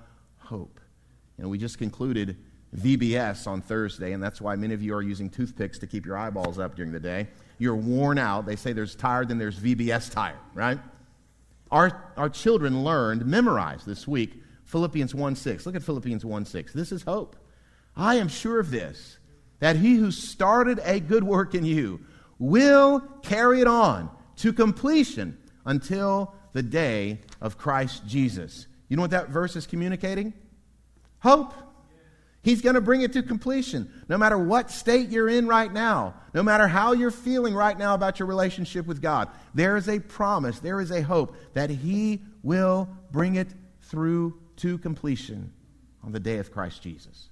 hope. 0.47 0.81
And 1.39 1.51
we 1.51 1.59
just 1.59 1.79
concluded 1.79 2.37
VBS 2.75 3.47
on 3.47 3.61
Thursday, 3.61 4.13
and 4.13 4.23
that's 4.23 4.41
why 4.41 4.57
many 4.57 4.75
of 4.75 4.83
you 4.83 4.95
are 4.95 5.03
using 5.03 5.31
toothpicks 5.31 5.79
to 5.79 5.87
keep 5.87 6.07
your 6.07 6.17
eyeballs 6.17 6.59
up 6.59 6.75
during 6.77 6.93
the 6.93 7.01
day. 7.01 7.29
You're 7.59 7.77
worn 7.77 8.19
out. 8.19 8.47
They 8.47 8.57
say 8.57 8.73
there's 8.73 8.95
tired, 8.95 9.29
then 9.29 9.39
there's 9.39 9.59
VBS 9.59 10.13
tired, 10.13 10.39
right? 10.55 10.79
Our, 11.71 12.13
our 12.17 12.29
children 12.29 12.85
learned, 12.85 13.27
memorized 13.27 13.87
this 13.87 14.07
week, 14.07 14.43
Philippians 14.65 15.15
1 15.15 15.37
6. 15.37 15.67
Look 15.67 15.75
at 15.75 15.83
Philippians 15.83 16.25
1 16.25 16.45
6. 16.45 16.73
This 16.73 16.93
is 16.93 17.03
hope. 17.03 17.37
I 17.97 18.17
am 18.17 18.29
sure 18.29 18.61
of 18.61 18.71
this, 18.71 19.19
that 19.61 19.77
he 19.77 19.97
who 19.97 20.11
started 20.11 20.81
a 20.85 21.01
good 21.01 21.25
work 21.25 21.55
in 21.55 21.65
you 21.65 22.01
will 22.39 23.01
carry 23.23 23.61
it 23.61 23.67
on 23.67 24.11
to 24.37 24.53
completion 24.53 25.39
until 25.65 26.35
the 26.53 26.63
day 26.63 27.21
of 27.41 27.57
Christ 27.57 28.07
Jesus. 28.07 28.67
You 28.89 28.97
know 28.97 29.03
what 29.03 29.11
that 29.11 29.29
verse 29.29 29.57
is 29.57 29.67
communicating? 29.67 30.33
Hope. 31.21 31.55
He's 32.43 32.63
going 32.63 32.77
to 32.77 32.81
bring 32.81 33.03
it 33.03 33.13
to 33.15 33.25
completion. 33.25 33.91
No 34.09 34.17
matter 34.17 34.39
what 34.39 34.71
state 34.71 35.09
you're 35.09 35.29
in 35.29 35.49
right 35.49 35.73
now, 35.73 36.15
no 36.33 36.45
matter 36.45 36.69
how 36.69 36.93
you're 36.93 37.11
feeling 37.11 37.55
right 37.55 37.77
now 37.77 37.95
about 37.95 38.21
your 38.21 38.29
relationship 38.29 38.87
with 38.87 39.03
God, 39.03 39.29
there 39.53 39.77
is 39.77 39.89
a 39.89 39.99
promise, 39.99 40.61
there 40.61 40.81
is 40.81 40.93
a 40.93 41.03
hope 41.03 41.35
that 41.55 41.71
He 41.71 42.23
will 42.45 42.89
bring 43.11 43.35
it 43.35 43.49
through 43.81 44.39
to 44.59 44.79
completion 44.79 45.53
on 46.05 46.13
the 46.13 46.21
day 46.21 46.39
of 46.39 46.53
Christ 46.53 46.83
Jesus. 46.83 47.31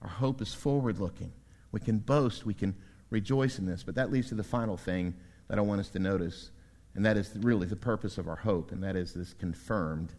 Our 0.00 0.08
hope 0.08 0.40
is 0.40 0.54
forward 0.54 0.98
looking. 0.98 1.32
We 1.70 1.80
can 1.80 1.98
boast, 1.98 2.46
we 2.46 2.54
can 2.54 2.74
rejoice 3.10 3.58
in 3.58 3.66
this. 3.66 3.82
But 3.82 3.96
that 3.96 4.10
leads 4.10 4.28
to 4.30 4.34
the 4.34 4.42
final 4.42 4.78
thing 4.78 5.14
that 5.48 5.58
I 5.58 5.60
want 5.60 5.80
us 5.80 5.90
to 5.90 5.98
notice, 5.98 6.50
and 6.94 7.04
that 7.04 7.18
is 7.18 7.30
really 7.36 7.66
the 7.66 7.76
purpose 7.76 8.16
of 8.16 8.28
our 8.28 8.36
hope, 8.36 8.72
and 8.72 8.82
that 8.82 8.96
is 8.96 9.12
this 9.12 9.34
confirmed 9.34 10.14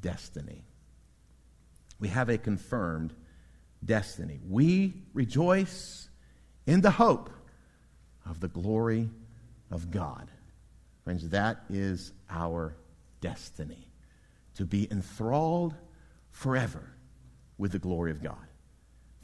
destiny. 0.00 0.64
We 1.98 2.08
have 2.08 2.28
a 2.28 2.38
confirmed 2.38 3.12
destiny. 3.84 4.40
We 4.48 4.94
rejoice 5.12 6.08
in 6.66 6.80
the 6.80 6.90
hope 6.90 7.30
of 8.26 8.40
the 8.40 8.48
glory 8.48 9.10
of 9.70 9.90
God. 9.90 10.30
Friends, 11.04 11.28
that 11.30 11.64
is 11.68 12.12
our 12.28 12.74
destiny 13.20 13.88
to 14.54 14.64
be 14.64 14.90
enthralled 14.90 15.74
forever 16.30 16.90
with 17.58 17.72
the 17.72 17.78
glory 17.78 18.10
of 18.10 18.22
God. 18.22 18.36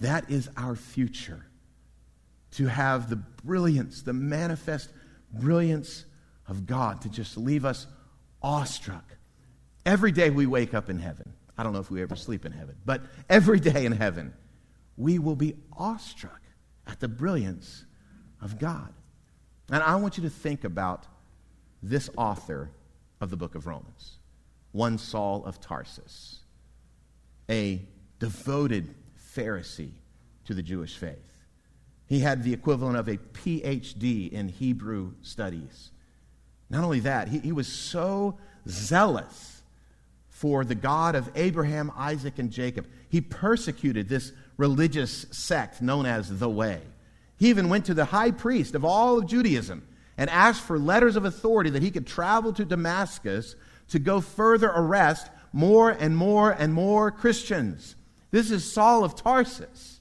That 0.00 0.30
is 0.30 0.48
our 0.56 0.76
future. 0.76 1.46
To 2.52 2.66
have 2.66 3.10
the 3.10 3.16
brilliance, 3.16 4.02
the 4.02 4.12
manifest 4.12 4.90
brilliance 5.32 6.04
of 6.48 6.66
God, 6.66 7.02
to 7.02 7.08
just 7.08 7.36
leave 7.36 7.64
us 7.64 7.86
awestruck. 8.42 9.15
Every 9.86 10.10
day 10.10 10.30
we 10.30 10.46
wake 10.46 10.74
up 10.74 10.90
in 10.90 10.98
heaven. 10.98 11.32
I 11.56 11.62
don't 11.62 11.72
know 11.72 11.78
if 11.78 11.92
we 11.92 12.02
ever 12.02 12.16
sleep 12.16 12.44
in 12.44 12.50
heaven, 12.50 12.74
but 12.84 13.02
every 13.30 13.60
day 13.60 13.86
in 13.86 13.92
heaven, 13.92 14.34
we 14.96 15.20
will 15.20 15.36
be 15.36 15.54
awestruck 15.72 16.40
at 16.88 16.98
the 16.98 17.06
brilliance 17.06 17.84
of 18.42 18.58
God. 18.58 18.92
And 19.70 19.82
I 19.82 19.94
want 19.94 20.18
you 20.18 20.24
to 20.24 20.30
think 20.30 20.64
about 20.64 21.06
this 21.82 22.10
author 22.16 22.70
of 23.20 23.30
the 23.30 23.36
book 23.36 23.54
of 23.54 23.68
Romans, 23.68 24.16
one 24.72 24.98
Saul 24.98 25.44
of 25.44 25.60
Tarsus, 25.60 26.40
a 27.48 27.80
devoted 28.18 28.92
Pharisee 29.34 29.92
to 30.46 30.54
the 30.54 30.62
Jewish 30.62 30.96
faith. 30.96 31.44
He 32.06 32.20
had 32.20 32.42
the 32.42 32.52
equivalent 32.52 32.96
of 32.96 33.06
a 33.06 33.18
PhD 33.18 34.32
in 34.32 34.48
Hebrew 34.48 35.12
studies. 35.22 35.92
Not 36.70 36.82
only 36.82 37.00
that, 37.00 37.28
he, 37.28 37.38
he 37.38 37.52
was 37.52 37.68
so 37.68 38.38
zealous 38.68 39.55
for 40.36 40.66
the 40.66 40.74
God 40.74 41.14
of 41.14 41.30
Abraham, 41.34 41.90
Isaac, 41.96 42.38
and 42.38 42.50
Jacob. 42.50 42.86
He 43.08 43.22
persecuted 43.22 44.06
this 44.06 44.32
religious 44.58 45.24
sect 45.30 45.80
known 45.80 46.04
as 46.04 46.38
the 46.38 46.48
Way. 46.48 46.82
He 47.38 47.48
even 47.48 47.70
went 47.70 47.86
to 47.86 47.94
the 47.94 48.04
high 48.04 48.32
priest 48.32 48.74
of 48.74 48.84
all 48.84 49.18
of 49.18 49.26
Judaism 49.26 49.88
and 50.18 50.28
asked 50.28 50.60
for 50.60 50.78
letters 50.78 51.16
of 51.16 51.24
authority 51.24 51.70
that 51.70 51.82
he 51.82 51.90
could 51.90 52.06
travel 52.06 52.52
to 52.52 52.66
Damascus 52.66 53.56
to 53.88 53.98
go 53.98 54.20
further 54.20 54.68
arrest 54.68 55.30
more 55.54 55.90
and 55.90 56.14
more 56.14 56.50
and 56.50 56.74
more 56.74 57.10
Christians. 57.10 57.96
This 58.30 58.50
is 58.50 58.70
Saul 58.70 59.04
of 59.04 59.16
Tarsus. 59.16 60.00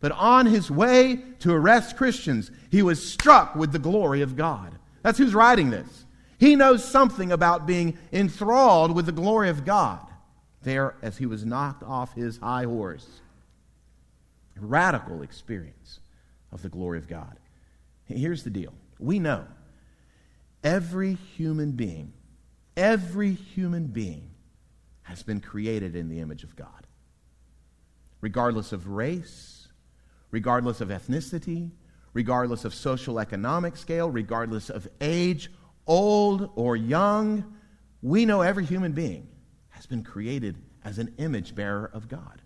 But 0.00 0.10
on 0.10 0.46
his 0.46 0.72
way 0.72 1.22
to 1.38 1.52
arrest 1.52 1.96
Christians, 1.96 2.50
he 2.72 2.82
was 2.82 3.12
struck 3.12 3.54
with 3.54 3.70
the 3.70 3.78
glory 3.78 4.22
of 4.22 4.34
God. 4.34 4.76
That's 5.02 5.18
who's 5.18 5.34
writing 5.34 5.70
this. 5.70 6.05
He 6.38 6.56
knows 6.56 6.84
something 6.84 7.32
about 7.32 7.66
being 7.66 7.98
enthralled 8.12 8.94
with 8.94 9.06
the 9.06 9.12
glory 9.12 9.48
of 9.48 9.64
God 9.64 10.06
there 10.62 10.94
as 11.02 11.16
he 11.18 11.26
was 11.26 11.44
knocked 11.44 11.82
off 11.82 12.14
his 12.14 12.38
high 12.38 12.64
horse. 12.64 13.06
Radical 14.58 15.22
experience 15.22 16.00
of 16.52 16.62
the 16.62 16.68
glory 16.68 16.98
of 16.98 17.08
God. 17.08 17.36
Here's 18.04 18.42
the 18.42 18.50
deal 18.50 18.72
we 18.98 19.18
know 19.18 19.46
every 20.64 21.14
human 21.14 21.72
being, 21.72 22.12
every 22.76 23.32
human 23.32 23.86
being 23.86 24.30
has 25.02 25.22
been 25.22 25.40
created 25.40 25.94
in 25.94 26.08
the 26.08 26.20
image 26.20 26.42
of 26.42 26.56
God 26.56 26.86
regardless 28.20 28.72
of 28.72 28.88
race, 28.88 29.68
regardless 30.30 30.80
of 30.80 30.88
ethnicity, 30.88 31.70
regardless 32.12 32.64
of 32.64 32.74
social 32.74 33.20
economic 33.20 33.76
scale, 33.76 34.10
regardless 34.10 34.70
of 34.70 34.88
age, 35.00 35.50
old 35.86 36.50
or 36.54 36.76
young. 36.76 37.56
We 38.02 38.24
know 38.24 38.40
every 38.42 38.64
human 38.64 38.92
being 38.92 39.28
has 39.70 39.86
been 39.86 40.02
created 40.02 40.56
as 40.84 40.98
an 40.98 41.14
image 41.18 41.54
bearer 41.54 41.90
of 41.92 42.08
God. 42.08 42.42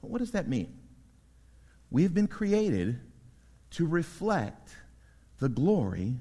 What 0.00 0.18
does 0.18 0.32
that 0.32 0.48
mean? 0.48 0.76
We 1.90 2.02
have 2.02 2.12
been 2.12 2.26
created 2.26 3.00
to 3.70 3.86
reflect 3.86 4.76
the 5.38 5.48
glory 5.48 6.16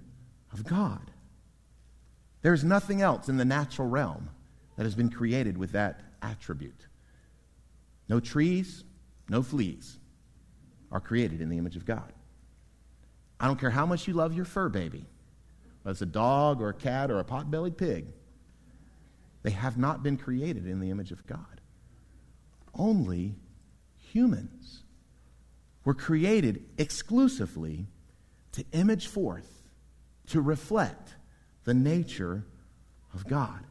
of 0.51 0.63
God. 0.63 1.12
There's 2.41 2.63
nothing 2.63 3.01
else 3.01 3.29
in 3.29 3.38
the 3.38 3.45
natural 3.45 3.88
realm 3.88 4.29
that 4.77 4.83
has 4.83 4.95
been 4.95 5.09
created 5.09 5.57
with 5.57 5.71
that 5.73 6.01
attribute. 6.21 6.88
No 8.09 8.19
trees, 8.19 8.83
no 9.29 9.41
fleas 9.41 9.97
are 10.91 10.99
created 10.99 11.41
in 11.41 11.49
the 11.49 11.57
image 11.57 11.75
of 11.75 11.86
God. 11.86 12.12
I 13.39 13.47
don't 13.47 13.59
care 13.59 13.71
how 13.71 13.86
much 13.86 14.07
you 14.07 14.13
love 14.13 14.33
your 14.33 14.45
fur 14.45 14.69
baby, 14.69 15.05
whether 15.84 15.93
it's 15.93 16.02
a 16.02 16.06
dog 16.06 16.62
or 16.62 16.69
a 16.69 16.74
cat 16.74 17.12
or 17.12 17.19
a 17.19 17.24
pot 17.24 17.52
bellied 17.52 17.78
pig, 17.78 18.08
they 19.43 19.52
have 19.52 19.78
not 19.78 20.02
been 20.02 20.17
created 20.17 20.65
in 20.65 20.80
the 20.80 20.89
image 20.89 21.12
of 21.12 21.28
God. 21.28 21.62
Only 22.74 23.36
humans 23.98 24.84
were 25.86 25.93
created 25.93 26.63
exclusively 26.78 27.88
to 28.54 28.63
image 28.72 29.08
forth, 29.08 29.62
to 30.28 30.41
reflect 30.41 31.15
the 31.65 31.74
nature 31.74 32.46
of 33.13 33.28
God. 33.28 33.65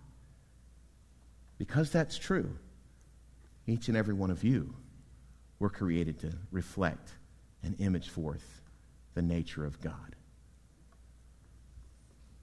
Because 1.56 1.90
that's 1.90 2.18
true, 2.18 2.58
each 3.66 3.88
and 3.88 3.96
every 3.96 4.14
one 4.14 4.30
of 4.30 4.44
you 4.44 4.74
were 5.58 5.70
created 5.70 6.18
to 6.20 6.32
reflect 6.50 7.12
and 7.62 7.80
image 7.80 8.10
forth 8.10 8.60
the 9.14 9.22
nature 9.22 9.64
of 9.64 9.80
God. 9.80 10.16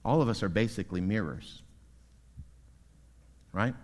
All 0.04 0.22
of 0.22 0.28
us 0.28 0.42
are 0.42 0.48
basically 0.48 1.00
mirrors, 1.00 1.62
right? 3.52 3.74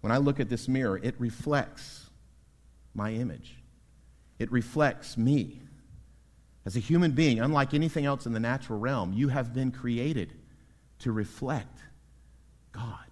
When 0.00 0.12
I 0.12 0.18
look 0.18 0.40
at 0.40 0.48
this 0.48 0.68
mirror, 0.68 0.98
it 1.02 1.14
reflects 1.18 2.10
my 2.94 3.12
image. 3.12 3.56
It 4.38 4.50
reflects 4.50 5.16
me. 5.16 5.60
As 6.66 6.76
a 6.76 6.80
human 6.80 7.12
being, 7.12 7.40
unlike 7.40 7.72
anything 7.72 8.04
else 8.04 8.26
in 8.26 8.32
the 8.32 8.40
natural 8.40 8.78
realm, 8.78 9.12
you 9.12 9.28
have 9.28 9.54
been 9.54 9.70
created 9.70 10.34
to 11.00 11.12
reflect 11.12 11.80
God. 12.72 13.06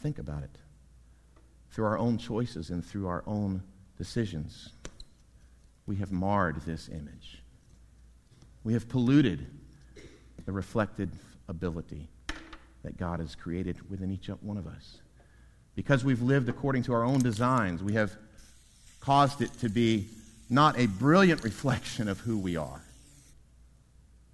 Think 0.00 0.18
about 0.18 0.42
it. 0.42 0.58
Through 1.70 1.86
our 1.86 1.98
own 1.98 2.18
choices 2.18 2.70
and 2.70 2.84
through 2.84 3.08
our 3.08 3.24
own 3.26 3.62
decisions, 3.98 4.70
we 5.86 5.96
have 5.96 6.12
marred 6.12 6.60
this 6.62 6.88
image. 6.88 7.42
We 8.62 8.72
have 8.74 8.88
polluted 8.88 9.46
the 10.46 10.52
reflected 10.52 11.10
ability 11.48 12.08
that 12.82 12.96
God 12.96 13.20
has 13.20 13.34
created 13.34 13.90
within 13.90 14.10
each 14.10 14.28
one 14.28 14.56
of 14.56 14.66
us. 14.66 14.98
Because 15.74 16.04
we've 16.04 16.22
lived 16.22 16.48
according 16.48 16.84
to 16.84 16.92
our 16.92 17.04
own 17.04 17.20
designs, 17.20 17.82
we 17.82 17.94
have 17.94 18.14
caused 19.00 19.42
it 19.42 19.52
to 19.60 19.68
be 19.68 20.06
not 20.48 20.78
a 20.78 20.86
brilliant 20.86 21.42
reflection 21.44 22.08
of 22.08 22.20
who 22.20 22.38
we 22.38 22.56
are, 22.56 22.82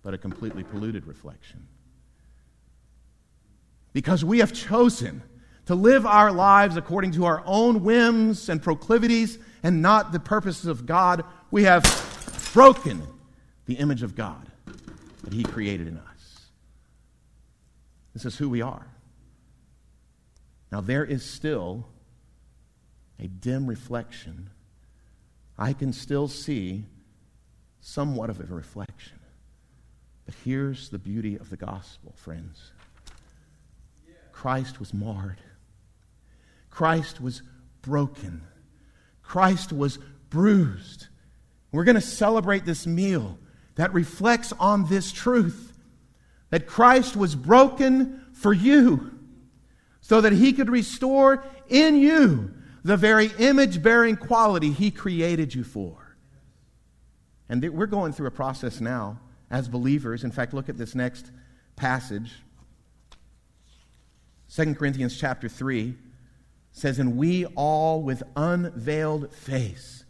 but 0.03 0.15
a 0.15 0.19
completely 0.19 0.65
polluted 0.65 1.07
reflection. 1.07 1.67
Because 3.93 4.25
we 4.25 4.39
have 4.39 4.53
chosen 4.53 5.23
to 5.67 5.75
live 5.75 6.05
our 6.05 6.33
lives 6.33 6.77
according 6.77 7.13
to 7.13 7.25
our 7.25 7.43
own 7.47 7.83
whims 7.83 8.49
and 8.49 8.63
proclivities 8.63 9.39
and 9.63 9.83
not 9.83 10.13
the 10.13 10.21
purposes 10.21 10.67
of 10.67 10.87
God, 10.87 11.25
we 11.51 11.65
have 11.65 11.83
broken 12.53 13.03
the 13.67 13.75
image 13.75 14.03
of 14.03 14.15
God 14.15 14.50
that 15.23 15.33
He 15.33 15.43
created 15.43 15.89
in 15.89 15.99
us. 15.99 16.41
This 18.15 18.25
is 18.25 18.37
who 18.37 18.49
we 18.49 18.63
are. 18.63 18.87
Now, 20.73 20.81
there 20.81 21.05
is 21.05 21.25
still 21.25 21.87
a 23.19 23.27
dim 23.27 23.67
reflection. 23.67 24.51
I 25.59 25.73
can 25.73 25.93
still 25.93 26.29
see 26.29 26.87
somewhat 27.81 28.31
of 28.31 28.41
a 28.41 28.55
reflection. 28.55 29.19
But 30.27 30.35
here's 30.45 30.91
the 30.91 30.99
beauty 30.99 31.37
of 31.37 31.51
the 31.51 31.57
gospel, 31.57 32.15
friends 32.17 32.73
Christ 34.33 34.79
was 34.79 34.95
marred, 34.95 35.41
Christ 36.71 37.21
was 37.21 37.43
broken, 37.83 38.43
Christ 39.23 39.73
was 39.73 39.99
bruised. 40.31 41.09
We're 41.73 41.85
going 41.85 41.97
to 41.97 42.01
celebrate 42.01 42.65
this 42.65 42.85
meal 42.87 43.39
that 43.77 43.93
reflects 43.93 44.53
on 44.59 44.89
this 44.89 45.13
truth 45.13 45.73
that 46.51 46.67
Christ 46.67 47.17
was 47.17 47.35
broken 47.35 48.25
for 48.33 48.53
you 48.53 49.19
so 50.01 50.21
that 50.21 50.33
he 50.33 50.53
could 50.53 50.69
restore 50.69 51.45
in 51.69 51.97
you 51.97 52.53
the 52.83 52.97
very 52.97 53.31
image 53.39 53.83
bearing 53.83 54.17
quality 54.17 54.73
he 54.73 54.91
created 54.91 55.55
you 55.55 55.63
for. 55.63 56.17
And 57.49 57.69
we're 57.71 57.87
going 57.87 58.13
through 58.13 58.29
a 58.29 58.33
process 58.33 58.81
now 58.81 59.21
as 59.51 59.69
believers. 59.69 60.25
In 60.25 60.31
fact, 60.31 60.55
look 60.55 60.69
at 60.69 60.79
this 60.79 60.95
next 60.95 61.31
passage. 61.77 62.33
2 64.55 64.75
Corinthians 64.75 65.19
chapter 65.19 65.49
3 65.49 65.97
says, 66.73 66.99
And 66.99 67.17
we 67.17 67.47
all 67.47 68.03
with 68.03 68.23
unveiled 68.37 69.35
face, 69.35 70.05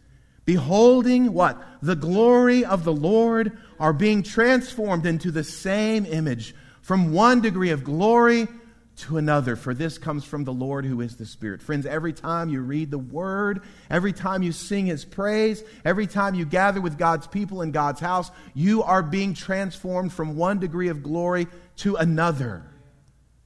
beholding 0.51 1.33
what? 1.33 1.63
The 1.81 1.95
glory 1.95 2.65
of 2.65 2.83
the 2.83 2.93
Lord, 2.93 3.57
are 3.79 3.93
being 3.93 4.25
transformed 4.25 5.07
into 5.07 5.31
the 5.31 5.45
same 5.45 6.05
image 6.05 6.57
from 6.83 7.13
one 7.13 7.41
degree 7.41 7.71
of 7.71 7.85
glory 7.85 8.49
to 8.97 9.17
another, 9.17 9.55
for 9.55 9.75
this 9.75 9.97
comes 9.97 10.25
from 10.25 10.43
the 10.43 10.53
Lord 10.53 10.85
who 10.85 11.03
is 11.03 11.15
the 11.15 11.25
Spirit. 11.25 11.63
Friends, 11.63 11.87
every 11.87 12.13
time 12.13 12.49
you 12.49 12.63
read 12.63 12.91
the 12.91 12.99
Word, 12.99 13.63
every 13.89 14.13
time 14.13 14.43
you 14.43 14.51
sing 14.51 14.87
His 14.87 15.05
praise, 15.05 15.63
every 15.85 16.09
time 16.09 16.35
you 16.35 16.45
gather 16.45 16.81
with 16.81 16.99
God's 16.99 17.29
people 17.29 17.63
in 17.63 17.71
God's 17.71 18.01
house, 18.01 18.33
you 18.53 18.83
are 18.83 19.05
being 19.05 19.35
transformed 19.35 20.13
from 20.13 20.37
one 20.37 20.59
degree 20.59 20.89
of 20.89 21.05
glory 21.05 21.47
to 21.77 21.95
another. 21.95 22.65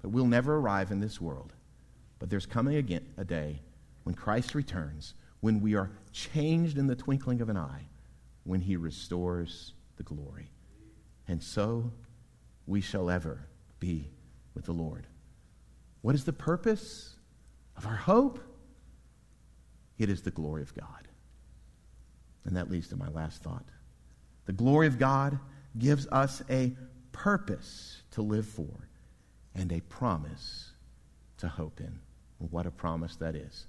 But 0.01 0.09
we'll 0.09 0.27
never 0.27 0.57
arrive 0.57 0.91
in 0.91 1.01
this 1.01 1.21
world. 1.21 1.53
But 2.19 2.31
there's 2.31 2.47
coming 2.47 2.77
again 2.77 3.05
a 3.19 3.25
day 3.25 3.61
when 4.05 4.15
Christ 4.15 4.55
returns, 4.55 5.13
when 5.45 5.61
we 5.61 5.75
are 5.75 5.91
changed 6.11 6.79
in 6.79 6.87
the 6.87 6.97
twinkling 6.97 7.43
of 7.43 7.51
an 7.51 7.57
eye, 7.59 7.87
when 8.45 8.63
He 8.63 8.77
restores 8.77 9.75
the 9.99 10.03
glory. 10.03 10.49
And 11.29 11.43
so 11.43 11.93
we 12.67 12.81
shall 12.81 13.11
ever 13.11 13.47
be 13.79 14.09
with 14.55 14.65
the 14.65 14.73
Lord. 14.73 15.07
What 16.01 16.15
is 16.15 16.25
the 16.25 16.33
purpose 16.33 17.17
of 17.77 17.87
our 17.87 17.95
hope? 17.95 18.41
It 19.99 20.09
is 20.09 20.23
the 20.23 20.31
glory 20.31 20.63
of 20.63 20.75
God. 20.75 21.09
And 22.47 22.57
that 22.57 22.71
leads 22.71 22.89
to 22.89 22.97
my 22.97 23.09
last 23.09 23.43
thought. 23.43 23.67
The 24.47 24.55
glory 24.55 24.87
of 24.87 24.99
God 24.99 25.39
gives 25.77 26.07
us 26.07 26.43
a 26.49 26.73
purpose 27.13 28.01
to 28.13 28.23
live 28.23 28.47
for 28.47 28.89
and 29.55 29.71
a 29.73 29.83
promise 29.83 30.71
to 31.37 31.49
hope 31.49 31.81
in. 31.81 32.01
what 32.39 32.65
a 32.65 32.71
promise 32.71 33.17
that 33.17 33.37
is. 33.37 33.67